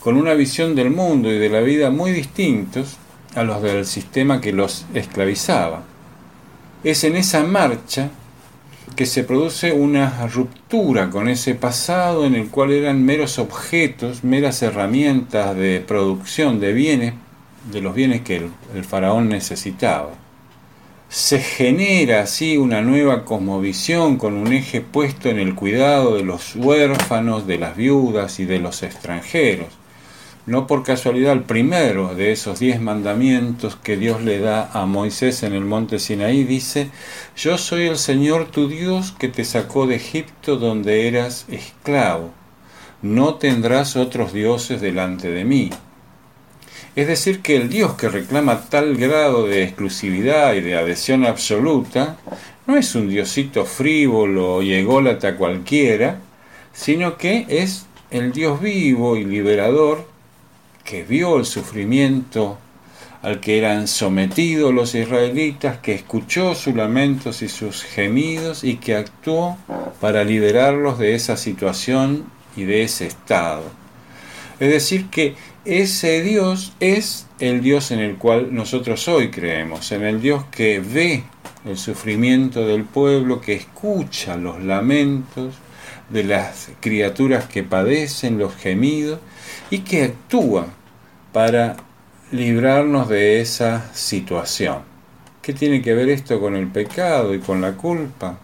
[0.00, 2.96] con una visión del mundo y de la vida muy distintos
[3.34, 5.82] a los del sistema que los esclavizaba.
[6.82, 8.10] Es en esa marcha
[8.96, 14.62] que se produce una ruptura con ese pasado en el cual eran meros objetos, meras
[14.62, 17.14] herramientas de producción de bienes,
[17.70, 20.27] de los bienes que el, el faraón necesitaba.
[21.08, 26.54] Se genera así una nueva cosmovisión con un eje puesto en el cuidado de los
[26.54, 29.78] huérfanos, de las viudas y de los extranjeros
[30.48, 35.42] no por casualidad el primero de esos diez mandamientos que Dios le da a Moisés
[35.42, 36.90] en el monte Sinaí dice,
[37.36, 42.30] yo soy el Señor tu Dios que te sacó de Egipto donde eras esclavo,
[43.02, 45.70] no tendrás otros dioses delante de mí.
[46.98, 52.16] Es decir, que el Dios que reclama tal grado de exclusividad y de adhesión absoluta,
[52.66, 56.18] no es un diosito frívolo y ególata cualquiera,
[56.72, 60.08] sino que es el Dios vivo y liberador
[60.82, 62.58] que vio el sufrimiento
[63.22, 68.96] al que eran sometidos los israelitas, que escuchó sus lamentos y sus gemidos y que
[68.96, 69.56] actuó
[70.00, 72.24] para liberarlos de esa situación
[72.56, 73.62] y de ese estado.
[74.58, 75.36] Es decir, que
[75.68, 80.80] ese Dios es el Dios en el cual nosotros hoy creemos, en el Dios que
[80.80, 81.24] ve
[81.66, 85.56] el sufrimiento del pueblo, que escucha los lamentos
[86.08, 89.20] de las criaturas que padecen los gemidos
[89.68, 90.68] y que actúa
[91.34, 91.76] para
[92.32, 94.78] librarnos de esa situación.
[95.42, 98.38] ¿Qué tiene que ver esto con el pecado y con la culpa?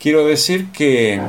[0.00, 1.20] Quiero decir que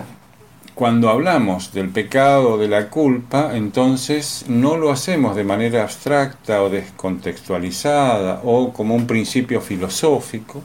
[0.76, 6.64] cuando hablamos del pecado o de la culpa, entonces no lo hacemos de manera abstracta
[6.64, 10.64] o descontextualizada o como un principio filosófico,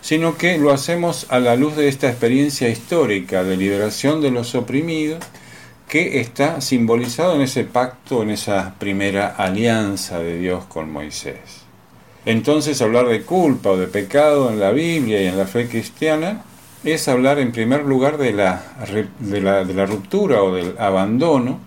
[0.00, 4.54] sino que lo hacemos a la luz de esta experiencia histórica de liberación de los
[4.56, 5.22] oprimidos
[5.88, 11.62] que está simbolizado en ese pacto, en esa primera alianza de Dios con Moisés.
[12.24, 16.44] Entonces hablar de culpa o de pecado en la Biblia y en la fe cristiana
[16.84, 18.62] es hablar en primer lugar de la,
[19.18, 21.60] de la, ruptura o del abandono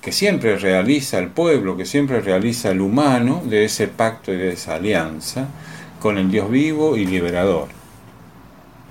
[0.00, 4.52] que siempre realiza el pueblo, que siempre realiza el humano de ese pacto y de
[4.52, 5.48] esa alianza
[6.00, 7.68] con el Dios vivo y liberador.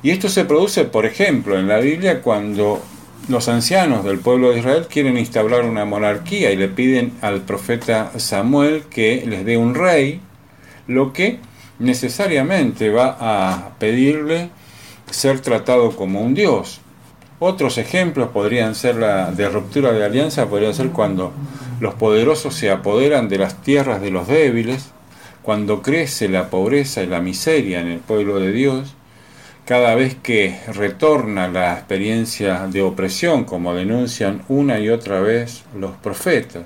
[0.04, 2.82] Y esto se produce, por ejemplo, en la Biblia cuando
[3.28, 8.12] los ancianos del pueblo de Israel quieren instaurar una monarquía y le piden al profeta
[8.18, 10.22] Samuel que les dé un rey,
[10.88, 11.40] lo que
[11.80, 14.50] necesariamente va a pedirle
[15.10, 16.82] ser tratado como un dios.
[17.40, 21.34] Otros ejemplos podrían ser la de ruptura de alianza, podría ser cuando
[21.80, 24.92] los poderosos se apoderan de las tierras de los débiles,
[25.42, 28.96] cuando crece la pobreza y la miseria en el pueblo de Dios,
[29.66, 35.92] cada vez que retorna la experiencia de opresión, como denuncian una y otra vez los
[35.98, 36.64] profetas.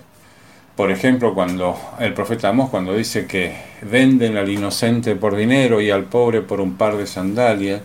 [0.76, 5.90] Por ejemplo, cuando el profeta Amós cuando dice que venden al inocente por dinero y
[5.90, 7.82] al pobre por un par de sandalias,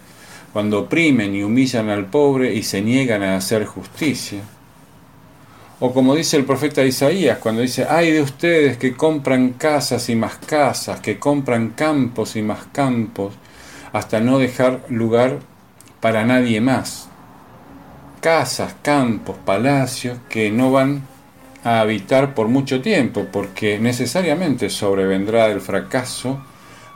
[0.55, 4.41] cuando oprimen y humillan al pobre y se niegan a hacer justicia.
[5.81, 10.15] O como dice el profeta Isaías cuando dice, ay de ustedes que compran casas y
[10.15, 13.35] más casas, que compran campos y más campos,
[13.93, 15.41] hasta no dejar lugar
[16.01, 17.09] para nadie más.
[18.21, 21.03] Casas, campos, palacios que no van
[21.65, 26.41] a habitar por mucho tiempo, porque necesariamente sobrevendrá el fracaso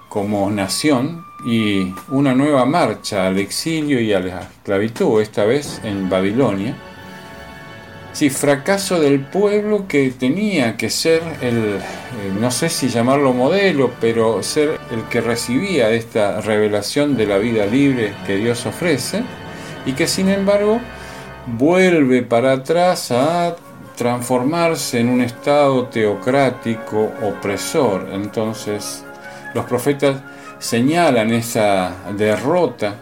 [0.09, 6.09] como nación y una nueva marcha al exilio y a la esclavitud, esta vez en
[6.11, 6.75] Babilonia.
[8.13, 11.81] Sí, fracaso del pueblo que tenía que ser el, eh,
[12.41, 17.65] no sé si llamarlo modelo, pero ser el que recibía esta revelación de la vida
[17.67, 19.23] libre que Dios ofrece
[19.87, 20.81] y que sin embargo
[21.47, 23.55] vuelve para atrás a
[23.97, 28.09] transformarse en un estado teocrático opresor.
[28.13, 29.05] Entonces,
[29.55, 30.17] los profetas
[30.59, 32.97] señalan esa derrota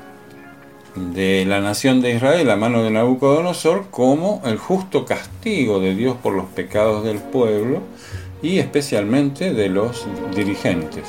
[0.94, 6.16] de la nación de Israel a mano de Nabucodonosor como el justo castigo de Dios
[6.22, 7.82] por los pecados del pueblo
[8.42, 11.04] y especialmente de los dirigentes.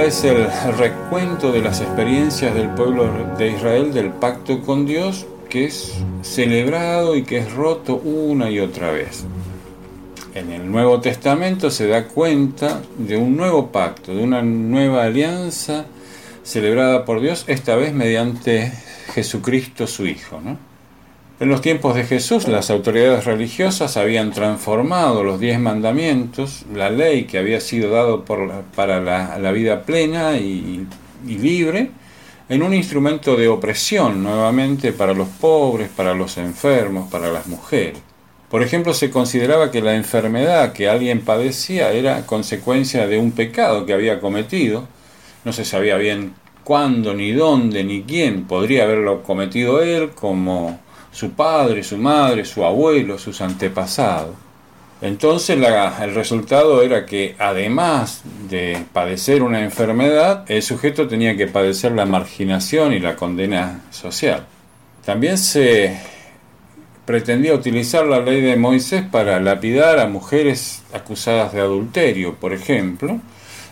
[0.00, 0.48] Es el
[0.78, 5.92] recuento de las experiencias del pueblo de Israel del pacto con Dios que es
[6.22, 9.24] celebrado y que es roto una y otra vez.
[10.34, 15.84] En el Nuevo Testamento se da cuenta de un nuevo pacto, de una nueva alianza
[16.42, 18.72] celebrada por Dios, esta vez mediante
[19.14, 20.40] Jesucristo su Hijo.
[20.40, 20.69] ¿no?
[21.40, 27.24] En los tiempos de Jesús, las autoridades religiosas habían transformado los diez mandamientos, la ley
[27.24, 30.86] que había sido dado por para la, vida plena y
[31.26, 31.90] libre,
[32.50, 38.00] en un instrumento de opresión nuevamente para los pobres, para los enfermos, para las mujeres.
[38.50, 43.86] Por ejemplo, se consideraba que la enfermedad que alguien padecía era consecuencia de un pecado
[43.86, 44.88] que había cometido.
[45.44, 46.34] No se sabía bien
[46.64, 50.80] cuándo, ni dónde, ni quién podría haberlo cometido él, como
[51.12, 54.34] su padre, su madre, su abuelo, sus antepasados.
[55.02, 61.92] Entonces el resultado era que además de padecer una enfermedad, el sujeto tenía que padecer
[61.92, 64.46] la marginación y la condena social.
[65.04, 65.98] También se
[67.06, 73.20] pretendía utilizar la ley de Moisés para lapidar a mujeres acusadas de adulterio, por ejemplo,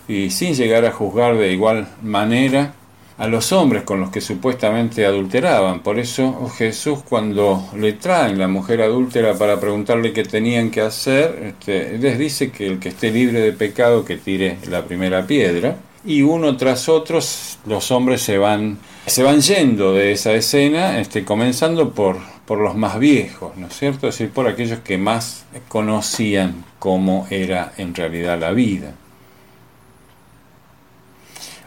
[0.09, 2.73] y sin llegar a juzgar de igual manera
[3.19, 5.81] a los hombres con los que supuestamente adulteraban.
[5.81, 11.55] Por eso Jesús cuando le traen la mujer adúltera para preguntarle qué tenían que hacer,
[11.59, 15.77] este, les dice que el que esté libre de pecado que tire la primera piedra.
[16.05, 17.19] Y uno tras otro
[17.67, 22.77] los hombres se van, se van yendo de esa escena, este, comenzando por, por los
[22.77, 24.09] más viejos, ¿no es cierto?
[24.09, 28.95] Es decir, por aquellos que más conocían cómo era en realidad la vida.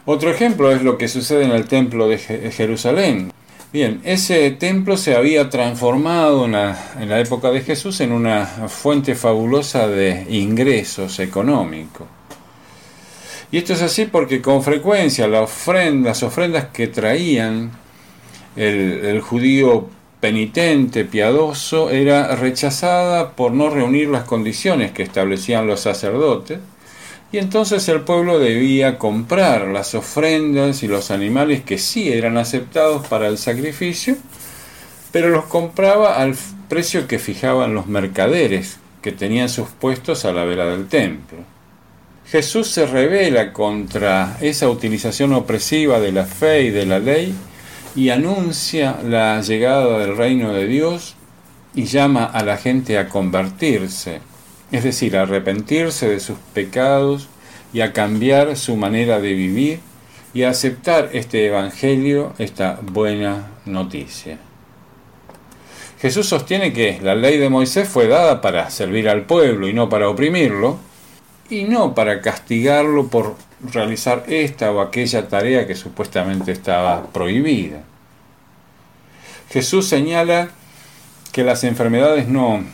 [0.04, 3.32] Otro ejemplo es lo que sucede en el templo de Jerusalén.
[3.72, 9.86] Bien, ese templo se había transformado en la, época de Jesús en una fuente fabulosa
[9.86, 12.08] de ingresos económicos.
[13.52, 17.70] Y esto es así porque con frecuencia las ofrendas que traían
[18.56, 19.88] el, el judío
[20.20, 26.58] penitente, piadoso, era rechazada por no reunir las condiciones que establecían los sacerdotes
[27.32, 33.06] y entonces el pueblo debía comprar las ofrendas y los animales que sí eran aceptados
[33.06, 34.16] para el sacrificio,
[35.12, 36.36] pero los compraba al
[36.68, 41.38] precio que fijaban los mercaderes que tenían sus puestos a la vera del templo.
[42.30, 47.34] Jesús se revela contra esa utilización opresiva de la fe y de la ley
[47.96, 51.14] y anuncia la llegada del reino de Dios
[51.74, 54.20] y llama a la gente a convertirse
[54.72, 57.28] es decir, arrepentirse de sus pecados
[57.72, 59.80] y a cambiar su manera de vivir
[60.34, 64.38] y a aceptar este Evangelio, esta buena noticia.
[66.00, 69.88] Jesús sostiene que la ley de Moisés fue dada para servir al pueblo y no
[69.88, 70.78] para oprimirlo,
[71.48, 73.36] y no para castigarlo por
[73.72, 77.82] realizar esta o aquella tarea que supuestamente estaba prohibida.
[79.50, 80.48] Jesús señala
[81.30, 82.64] que las enfermedades no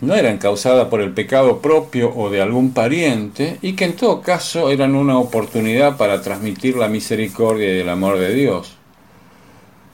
[0.00, 4.22] no eran causadas por el pecado propio o de algún pariente y que en todo
[4.22, 8.76] caso eran una oportunidad para transmitir la misericordia y el amor de Dios.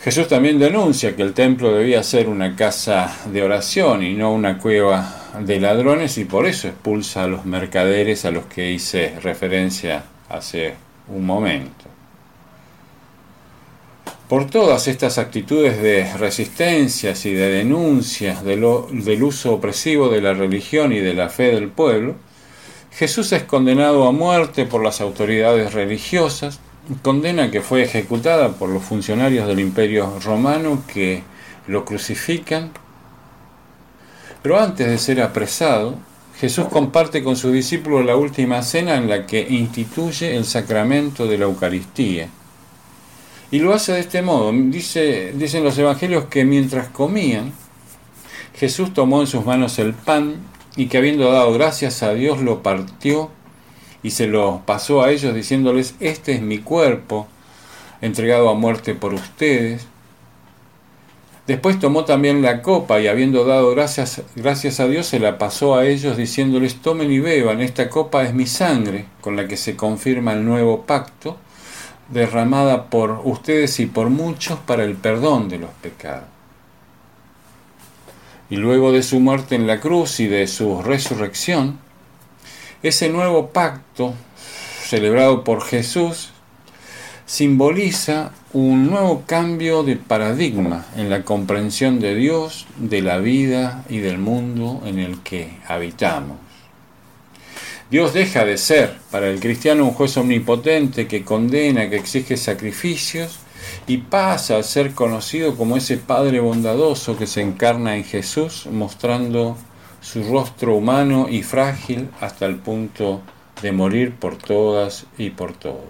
[0.00, 4.58] Jesús también denuncia que el templo debía ser una casa de oración y no una
[4.58, 10.04] cueva de ladrones y por eso expulsa a los mercaderes a los que hice referencia
[10.28, 10.74] hace
[11.08, 11.95] un momento.
[14.28, 18.64] Por todas estas actitudes de resistencias y de denuncias del
[19.22, 22.16] uso opresivo de la religión y de la fe del pueblo,
[22.90, 26.58] Jesús es condenado a muerte por las autoridades religiosas,
[27.02, 31.22] condena que fue ejecutada por los funcionarios del imperio romano que
[31.68, 32.72] lo crucifican,
[34.42, 35.94] pero antes de ser apresado,
[36.40, 41.38] Jesús comparte con sus discípulos la última cena en la que instituye el sacramento de
[41.38, 42.28] la Eucaristía
[43.50, 44.52] y lo hace de este modo.
[44.52, 47.52] Dice, dicen los evangelios que mientras comían,
[48.54, 50.36] Jesús tomó en sus manos el pan
[50.76, 53.30] y que habiendo dado gracias a Dios lo partió
[54.02, 57.26] y se lo pasó a ellos diciéndoles, este es mi cuerpo,
[58.00, 59.86] entregado a muerte por ustedes.
[61.46, 65.76] Después tomó también la copa y habiendo dado gracias, gracias a Dios se la pasó
[65.76, 69.76] a ellos diciéndoles, tomen y beban, esta copa es mi sangre, con la que se
[69.76, 71.38] confirma el nuevo pacto
[72.08, 76.28] derramada por ustedes y por muchos para el perdón de los pecados.
[78.48, 81.78] Y luego de su muerte en la cruz y de su resurrección,
[82.82, 84.14] ese nuevo pacto
[84.84, 86.30] celebrado por Jesús
[87.26, 93.98] simboliza un nuevo cambio de paradigma en la comprensión de Dios, de la vida y
[93.98, 96.45] del mundo en el que habitamos.
[97.88, 103.38] Dios deja de ser para el cristiano un juez omnipotente que condena, que exige sacrificios
[103.86, 109.56] y pasa a ser conocido como ese Padre bondadoso que se encarna en Jesús, mostrando
[110.00, 113.22] su rostro humano y frágil hasta el punto
[113.62, 115.84] de morir por todas y por todo.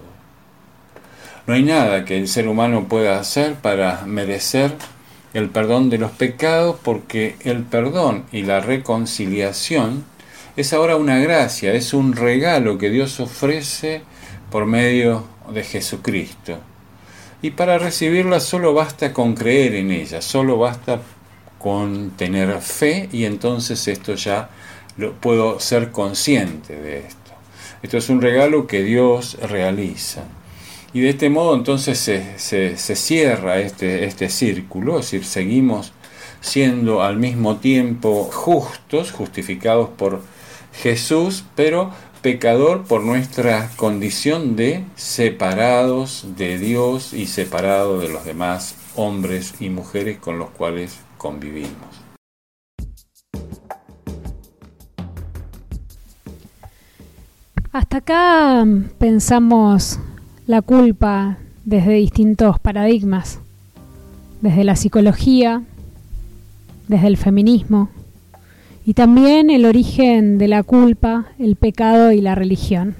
[1.46, 4.74] No hay nada que el ser humano pueda hacer para merecer
[5.32, 10.04] el perdón de los pecados porque el perdón y la reconciliación
[10.56, 14.02] es ahora una gracia, es un regalo que Dios ofrece
[14.50, 16.58] por medio de Jesucristo.
[17.42, 21.00] Y para recibirla solo basta con creer en ella, solo basta
[21.58, 24.48] con tener fe y entonces esto ya
[24.96, 27.32] lo, puedo ser consciente de esto.
[27.82, 30.22] Esto es un regalo que Dios realiza.
[30.94, 35.92] Y de este modo entonces se, se, cierra este, este círculo, es decir, seguimos
[36.40, 40.22] siendo al mismo tiempo justos, justificados por
[40.82, 41.90] Jesús, pero
[42.22, 49.70] pecador por nuestra condición de separados de Dios y separados de los demás hombres y
[49.70, 51.70] mujeres con los cuales convivimos.
[57.72, 58.64] Hasta acá
[58.98, 59.98] pensamos
[60.46, 63.38] la culpa desde distintos paradigmas,
[64.40, 65.62] desde la psicología,
[66.88, 67.90] desde el feminismo,
[68.86, 72.94] y también el origen de la culpa, el pecado y la religión.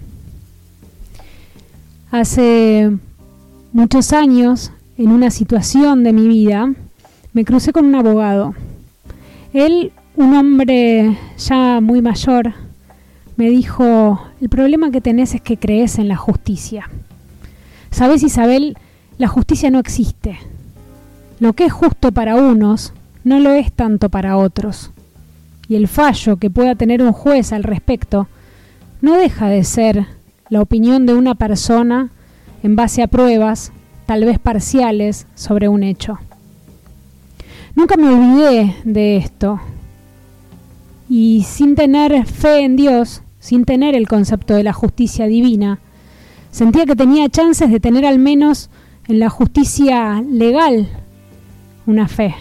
[2.10, 2.90] Hace
[3.72, 6.74] muchos años, en una situación de mi vida,
[7.32, 8.52] me crucé con un abogado.
[9.52, 12.54] Él, un hombre ya muy mayor,
[13.36, 16.90] me dijo, el problema que tenés es que crees en la justicia.
[17.92, 18.76] Sabes, Isabel,
[19.18, 20.36] la justicia no existe.
[21.38, 24.90] Lo que es justo para unos no lo es tanto para otros
[25.68, 28.28] y el fallo que pueda tener un juez al respecto
[29.00, 30.06] no deja de ser
[30.48, 32.10] la opinión de una persona
[32.62, 33.72] en base a pruebas,
[34.06, 36.18] tal vez parciales, sobre un hecho.
[37.74, 39.60] Nunca me olvidé de esto
[41.08, 45.78] y sin tener fe en Dios, sin tener el concepto de la justicia divina,
[46.50, 48.70] sentía que tenía chances de tener al menos
[49.08, 50.88] en la justicia legal
[51.86, 52.34] una fe.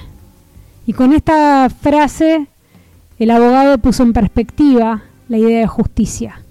[0.87, 2.47] Y con esta frase
[3.19, 6.41] el abogado puso en perspectiva la idea de justicia.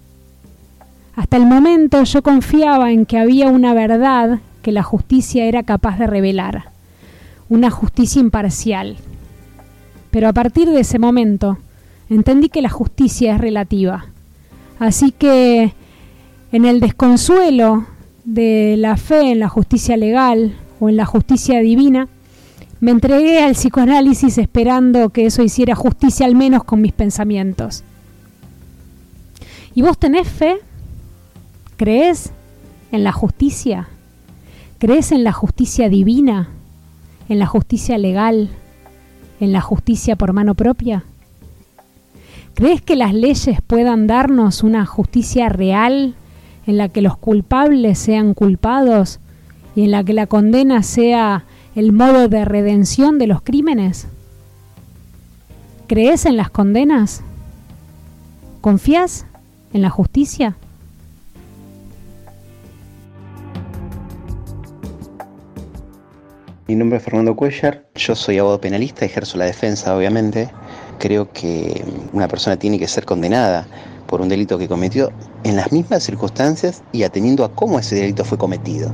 [1.15, 5.99] Hasta el momento yo confiaba en que había una verdad que la justicia era capaz
[5.99, 6.71] de revelar,
[7.49, 8.97] una justicia imparcial.
[10.11, 11.59] Pero a partir de ese momento
[12.09, 14.07] entendí que la justicia es relativa.
[14.79, 15.75] Así que
[16.51, 17.87] en el desconsuelo
[18.25, 22.09] de la fe en la justicia legal o en la justicia divina,
[22.85, 27.83] me entregué al psicoanálisis esperando que eso hiciera justicia al menos con mis pensamientos.
[29.75, 30.57] ¿Y vos tenés fe?
[31.79, 32.31] ¿Crees
[32.93, 33.89] en la justicia?
[34.77, 36.51] ¿Crees en la justicia divina?
[37.31, 38.51] ¿En la justicia legal?
[39.41, 41.05] ¿En la justicia por mano propia?
[42.53, 46.17] ¿Crees que las leyes puedan darnos una justicia real
[46.67, 49.21] en la que los culpables sean culpados
[49.75, 54.07] y en la que la condena sea el modo de redención de los crímenes?
[55.89, 57.23] ¿Crees en las condenas?
[58.61, 59.27] ¿Confías
[59.73, 60.57] en la justicia?
[66.67, 70.49] Mi nombre es Fernando Cuellar, yo soy abogado penalista, ejerzo la defensa obviamente.
[70.99, 73.67] Creo que una persona tiene que ser condenada
[74.07, 75.11] por un delito que cometió
[75.43, 78.91] en las mismas circunstancias y atendiendo a cómo ese delito fue cometido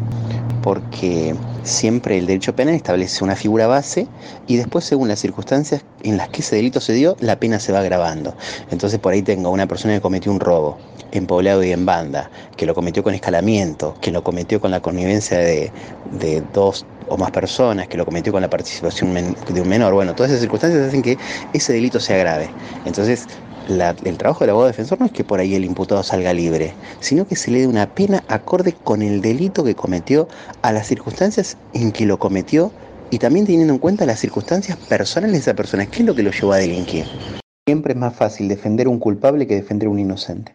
[0.62, 4.06] porque siempre el derecho penal establece una figura base
[4.46, 7.72] y después según las circunstancias en las que ese delito se dio, la pena se
[7.72, 8.34] va agravando.
[8.70, 10.78] Entonces por ahí tengo una persona que cometió un robo
[11.12, 14.80] en poblado y en banda, que lo cometió con escalamiento, que lo cometió con la
[14.80, 15.72] connivencia de,
[16.12, 19.92] de dos o más personas, que lo cometió con la participación de un menor.
[19.92, 21.18] Bueno, todas esas circunstancias hacen que
[21.52, 22.48] ese delito se agrave.
[22.84, 23.26] Entonces,
[24.04, 27.26] el trabajo del abogado defensor no es que por ahí el imputado salga libre, sino
[27.26, 30.28] que se le dé una pena acorde con el delito que cometió,
[30.62, 32.72] a las circunstancias en que lo cometió
[33.11, 35.86] y también teniendo en cuenta las circunstancias personales de esa persona.
[35.86, 37.07] ¿Qué es lo que lo llevó a delinquir?
[37.66, 40.55] Siempre es más fácil defender un culpable que defender un inocente.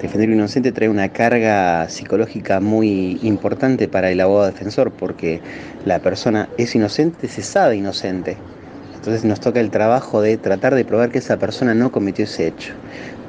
[0.00, 5.40] Defender un inocente trae una carga psicológica muy importante para el abogado defensor porque
[5.84, 8.36] la persona es inocente, se sabe inocente,
[9.04, 12.46] entonces nos toca el trabajo de tratar de probar que esa persona no cometió ese
[12.46, 12.72] hecho.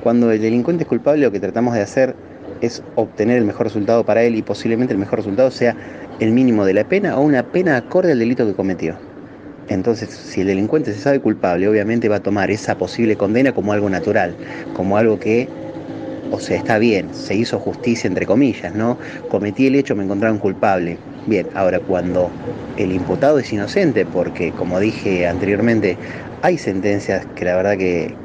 [0.03, 2.15] Cuando el delincuente es culpable, lo que tratamos de hacer
[2.61, 5.75] es obtener el mejor resultado para él y posiblemente el mejor resultado sea
[6.19, 9.01] el mínimo de la pena o una pena acorde al delito que cometió.
[9.67, 13.73] Entonces, si el delincuente se sabe culpable, obviamente va a tomar esa posible condena como
[13.73, 14.37] algo natural,
[14.73, 15.49] como algo que
[16.29, 18.97] o sea, está bien, se hizo justicia entre comillas, ¿no?
[19.27, 20.99] Cometí el hecho, me encontraron culpable.
[21.25, 22.35] Bien, ahora cuando
[22.75, 25.99] el imputado es inocente, porque como dije anteriormente,
[26.45, 28.15] hay sentencias que la verdad que,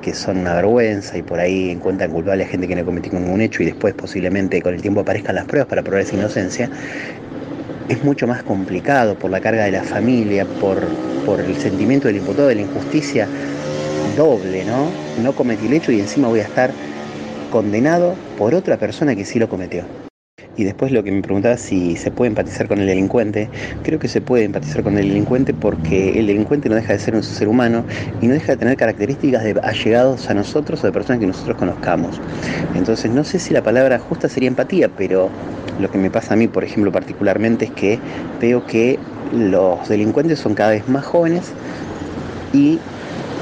[0.00, 3.40] que, son una vergüenza y por ahí encuentran culpable a gente que no cometió ningún
[3.40, 6.70] hecho y después posiblemente con el tiempo aparezcan las pruebas para probar esa inocencia,
[7.88, 10.78] es mucho más complicado por la carga de la familia, por,
[11.26, 13.26] por el sentimiento del imputado de la injusticia
[14.16, 14.86] doble, ¿no?
[15.20, 16.70] No cometí el hecho y encima voy a estar
[17.50, 20.05] condenado por otra persona que sí lo cometió.
[20.56, 23.50] Y después lo que me preguntaba si se puede empatizar con el delincuente,
[23.82, 27.14] creo que se puede empatizar con el delincuente porque el delincuente no deja de ser
[27.14, 27.84] un ser humano
[28.22, 31.56] y no deja de tener características de allegados a nosotros o de personas que nosotros
[31.56, 32.20] conozcamos.
[32.74, 35.30] Entonces no sé si la palabra justa sería empatía, pero
[35.78, 37.98] lo que me pasa a mí, por ejemplo, particularmente es que
[38.40, 38.98] veo que
[39.32, 41.52] los delincuentes son cada vez más jóvenes
[42.54, 42.78] y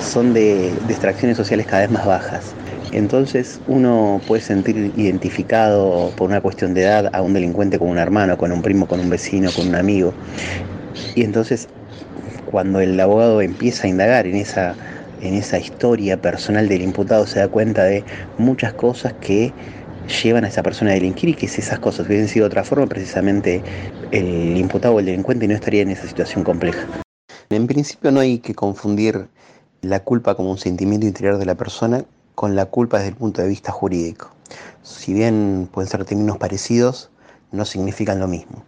[0.01, 2.55] son de, de extracciones sociales cada vez más bajas.
[2.95, 7.99] Entonces uno puede sentir identificado por una cuestión de edad a un delincuente con un
[7.99, 10.15] hermano, con un primo, con un vecino, con un amigo.
[11.17, 11.69] Y entonces
[12.53, 14.77] cuando el abogado empieza a indagar en esa,
[15.21, 18.05] en esa historia personal del imputado se da cuenta de
[18.39, 19.53] muchas cosas que
[20.23, 22.63] llevan a esa persona a delinquir y que si esas cosas hubiesen sido de otra
[22.63, 23.61] forma, precisamente
[24.13, 26.87] el imputado o el delincuente no estaría en esa situación compleja.
[27.51, 29.27] En principio no hay que confundir
[29.83, 33.43] la culpa como un sentimiento interior de la persona con la culpa desde el punto
[33.43, 34.31] de vista jurídico.
[34.83, 37.11] Si bien pueden ser términos parecidos,
[37.53, 38.63] no significan lo mismo.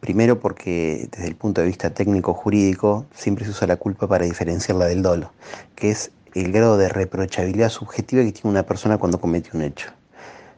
[0.00, 4.24] Primero porque desde el punto de vista técnico jurídico siempre se usa la culpa para
[4.24, 5.32] diferenciarla del dolo,
[5.76, 9.92] que es el grado de reprochabilidad subjetiva que tiene una persona cuando comete un hecho.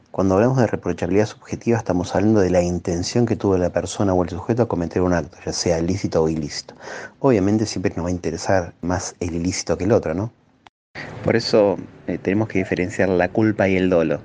[0.09, 4.23] Cuando hablamos de reprochabilidad subjetiva estamos hablando de la intención que tuvo la persona o
[4.23, 6.73] el sujeto a cometer un acto, ya sea ilícito o ilícito.
[7.19, 10.31] Obviamente siempre nos va a interesar más el ilícito que el otro, ¿no?
[11.25, 14.21] Por eso eh, tenemos que diferenciar la culpa y el dolo.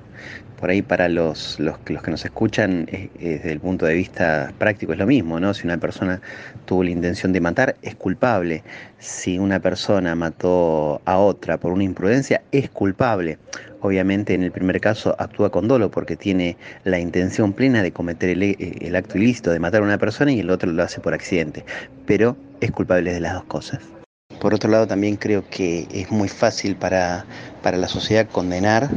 [0.61, 4.53] Por ahí para los, los, que nos escuchan, eh, eh, desde el punto de vista
[4.59, 5.55] práctico es lo mismo, ¿no?
[5.55, 6.21] Si una persona
[6.67, 8.63] tuvo la intención de matar, es culpable.
[8.99, 13.39] Si una persona mató a otra por una imprudencia, es culpable.
[13.81, 18.29] Obviamente en el primer caso actúa con dolo porque tiene la intención plena de cometer
[18.29, 21.15] el, el acto ilícito de matar a una persona y el otro lo hace por
[21.15, 21.65] accidente.
[22.05, 24.00] Pero es culpable de las dos cosas.
[24.39, 27.25] Por otro lado, también creo que es muy fácil para,
[27.63, 28.89] para la sociedad condenar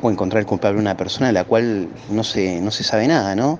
[0.00, 3.34] o encontrar culpable a una persona de la cual no se, no se sabe nada,
[3.34, 3.58] ¿no?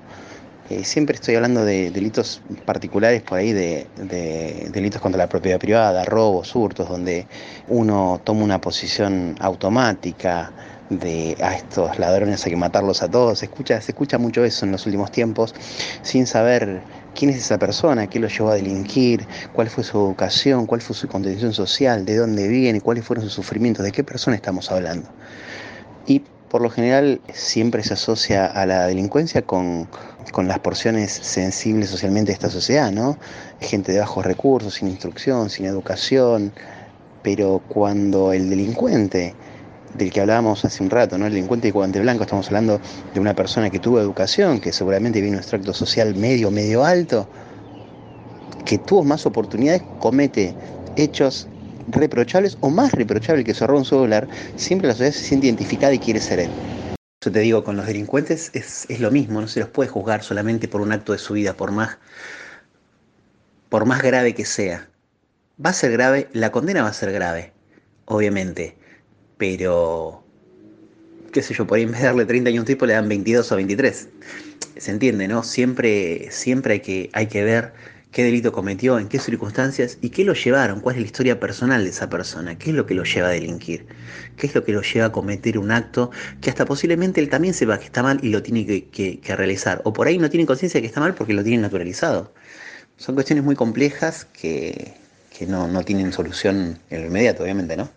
[0.69, 5.59] Eh, siempre estoy hablando de delitos particulares por ahí, de, de, delitos contra la propiedad
[5.59, 7.27] privada, robos, hurtos, donde
[7.67, 10.53] uno toma una posición automática
[10.89, 13.39] de a estos ladrones hay que matarlos a todos.
[13.39, 15.53] Se escucha, se escucha mucho eso en los últimos tiempos,
[16.01, 16.81] sin saber
[17.15, 20.95] quién es esa persona, qué lo llevó a delinquir, cuál fue su educación, cuál fue
[20.95, 25.09] su condición social, de dónde viene, cuáles fueron sus sufrimientos, de qué persona estamos hablando.
[26.05, 29.87] Y por lo general siempre se asocia a la delincuencia con,
[30.31, 33.17] con las porciones sensibles socialmente de esta sociedad, ¿no?
[33.59, 36.51] Gente de bajos recursos, sin instrucción, sin educación,
[37.23, 39.33] pero cuando el delincuente
[39.93, 41.27] del que hablábamos hace un rato, ¿no?
[41.27, 42.79] El delincuente de guante blanco, estamos hablando
[43.13, 47.27] de una persona que tuvo educación, que seguramente viene un extracto social medio, medio alto,
[48.65, 50.55] que tuvo más oportunidades, comete
[50.95, 51.47] hechos
[51.89, 55.93] reprochables o más reprochables que se roba un celular, siempre la sociedad se siente identificada
[55.93, 56.49] y quiere ser él.
[57.21, 60.23] Eso te digo, con los delincuentes es, es, lo mismo, no se los puede juzgar
[60.23, 61.97] solamente por un acto de su vida, por más,
[63.69, 64.89] por más grave que sea.
[65.63, 67.53] Va a ser grave, la condena va a ser grave,
[68.05, 68.82] obviamente
[69.43, 70.23] pero
[71.33, 72.93] qué sé yo, por ahí en vez de darle 30 años a un tipo le
[72.93, 74.07] dan 22 o 23.
[74.77, 75.43] Se entiende, ¿no?
[75.43, 77.73] Siempre, siempre hay, que, hay que ver
[78.13, 81.83] qué delito cometió, en qué circunstancias y qué lo llevaron, cuál es la historia personal
[81.83, 83.85] de esa persona, qué es lo que lo lleva a delinquir,
[84.37, 87.53] qué es lo que lo lleva a cometer un acto que hasta posiblemente él también
[87.53, 89.81] sepa que está mal y lo tiene que, que, realizar.
[89.83, 92.33] O por ahí no tiene conciencia de que está mal porque lo tiene naturalizado.
[92.95, 94.93] Son cuestiones muy complejas que,
[95.37, 97.89] que no, no tienen solución en lo inmediato, obviamente, ¿no?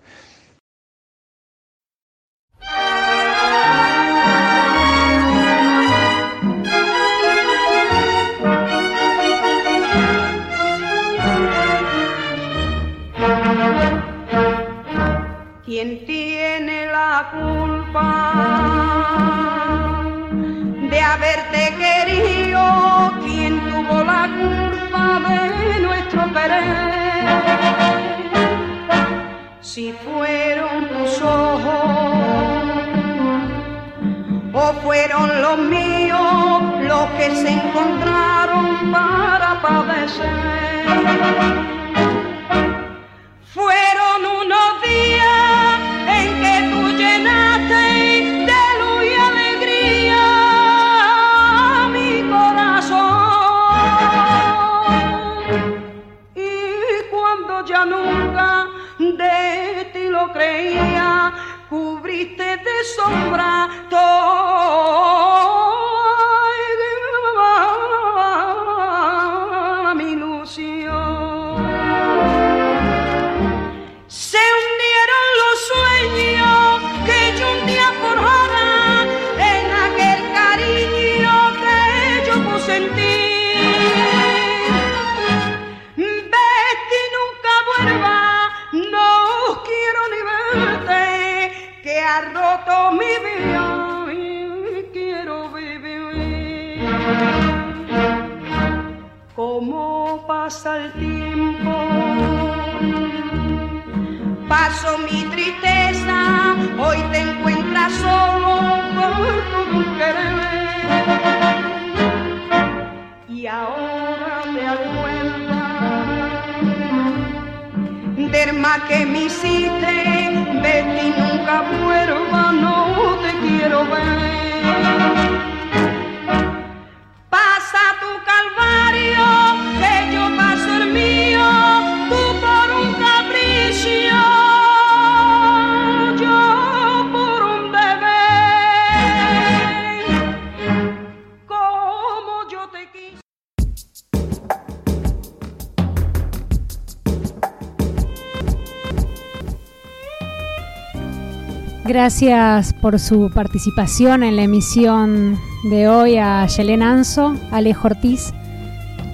[151.97, 158.35] Gracias por su participación en la emisión de hoy a Yelena Anso, Alejo Ortiz,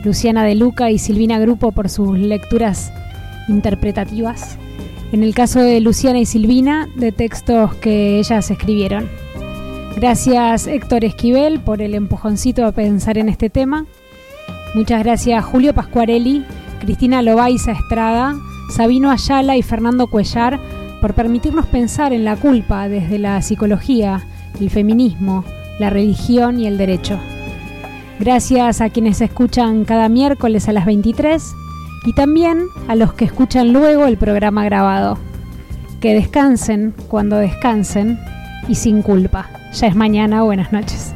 [0.02, 2.92] Luciana De Luca y Silvina Grupo por sus lecturas
[3.46, 4.58] interpretativas.
[5.12, 9.08] En el caso de Luciana y Silvina, de textos que ellas escribieron.
[9.94, 13.86] Gracias Héctor Esquivel por el empujoncito a pensar en este tema.
[14.74, 16.44] Muchas gracias Julio Pascuarelli,
[16.80, 18.34] Cristina Lobaiza Estrada,
[18.74, 24.24] Sabino Ayala y Fernando Cuellar por permitirnos pensar en la culpa desde la psicología,
[24.60, 25.44] el feminismo,
[25.80, 27.18] la religión y el derecho.
[28.20, 31.42] Gracias a quienes escuchan cada miércoles a las 23
[32.06, 35.18] y también a los que escuchan luego el programa grabado.
[36.00, 38.20] Que descansen cuando descansen
[38.68, 39.50] y sin culpa.
[39.72, 41.14] Ya es mañana, buenas noches.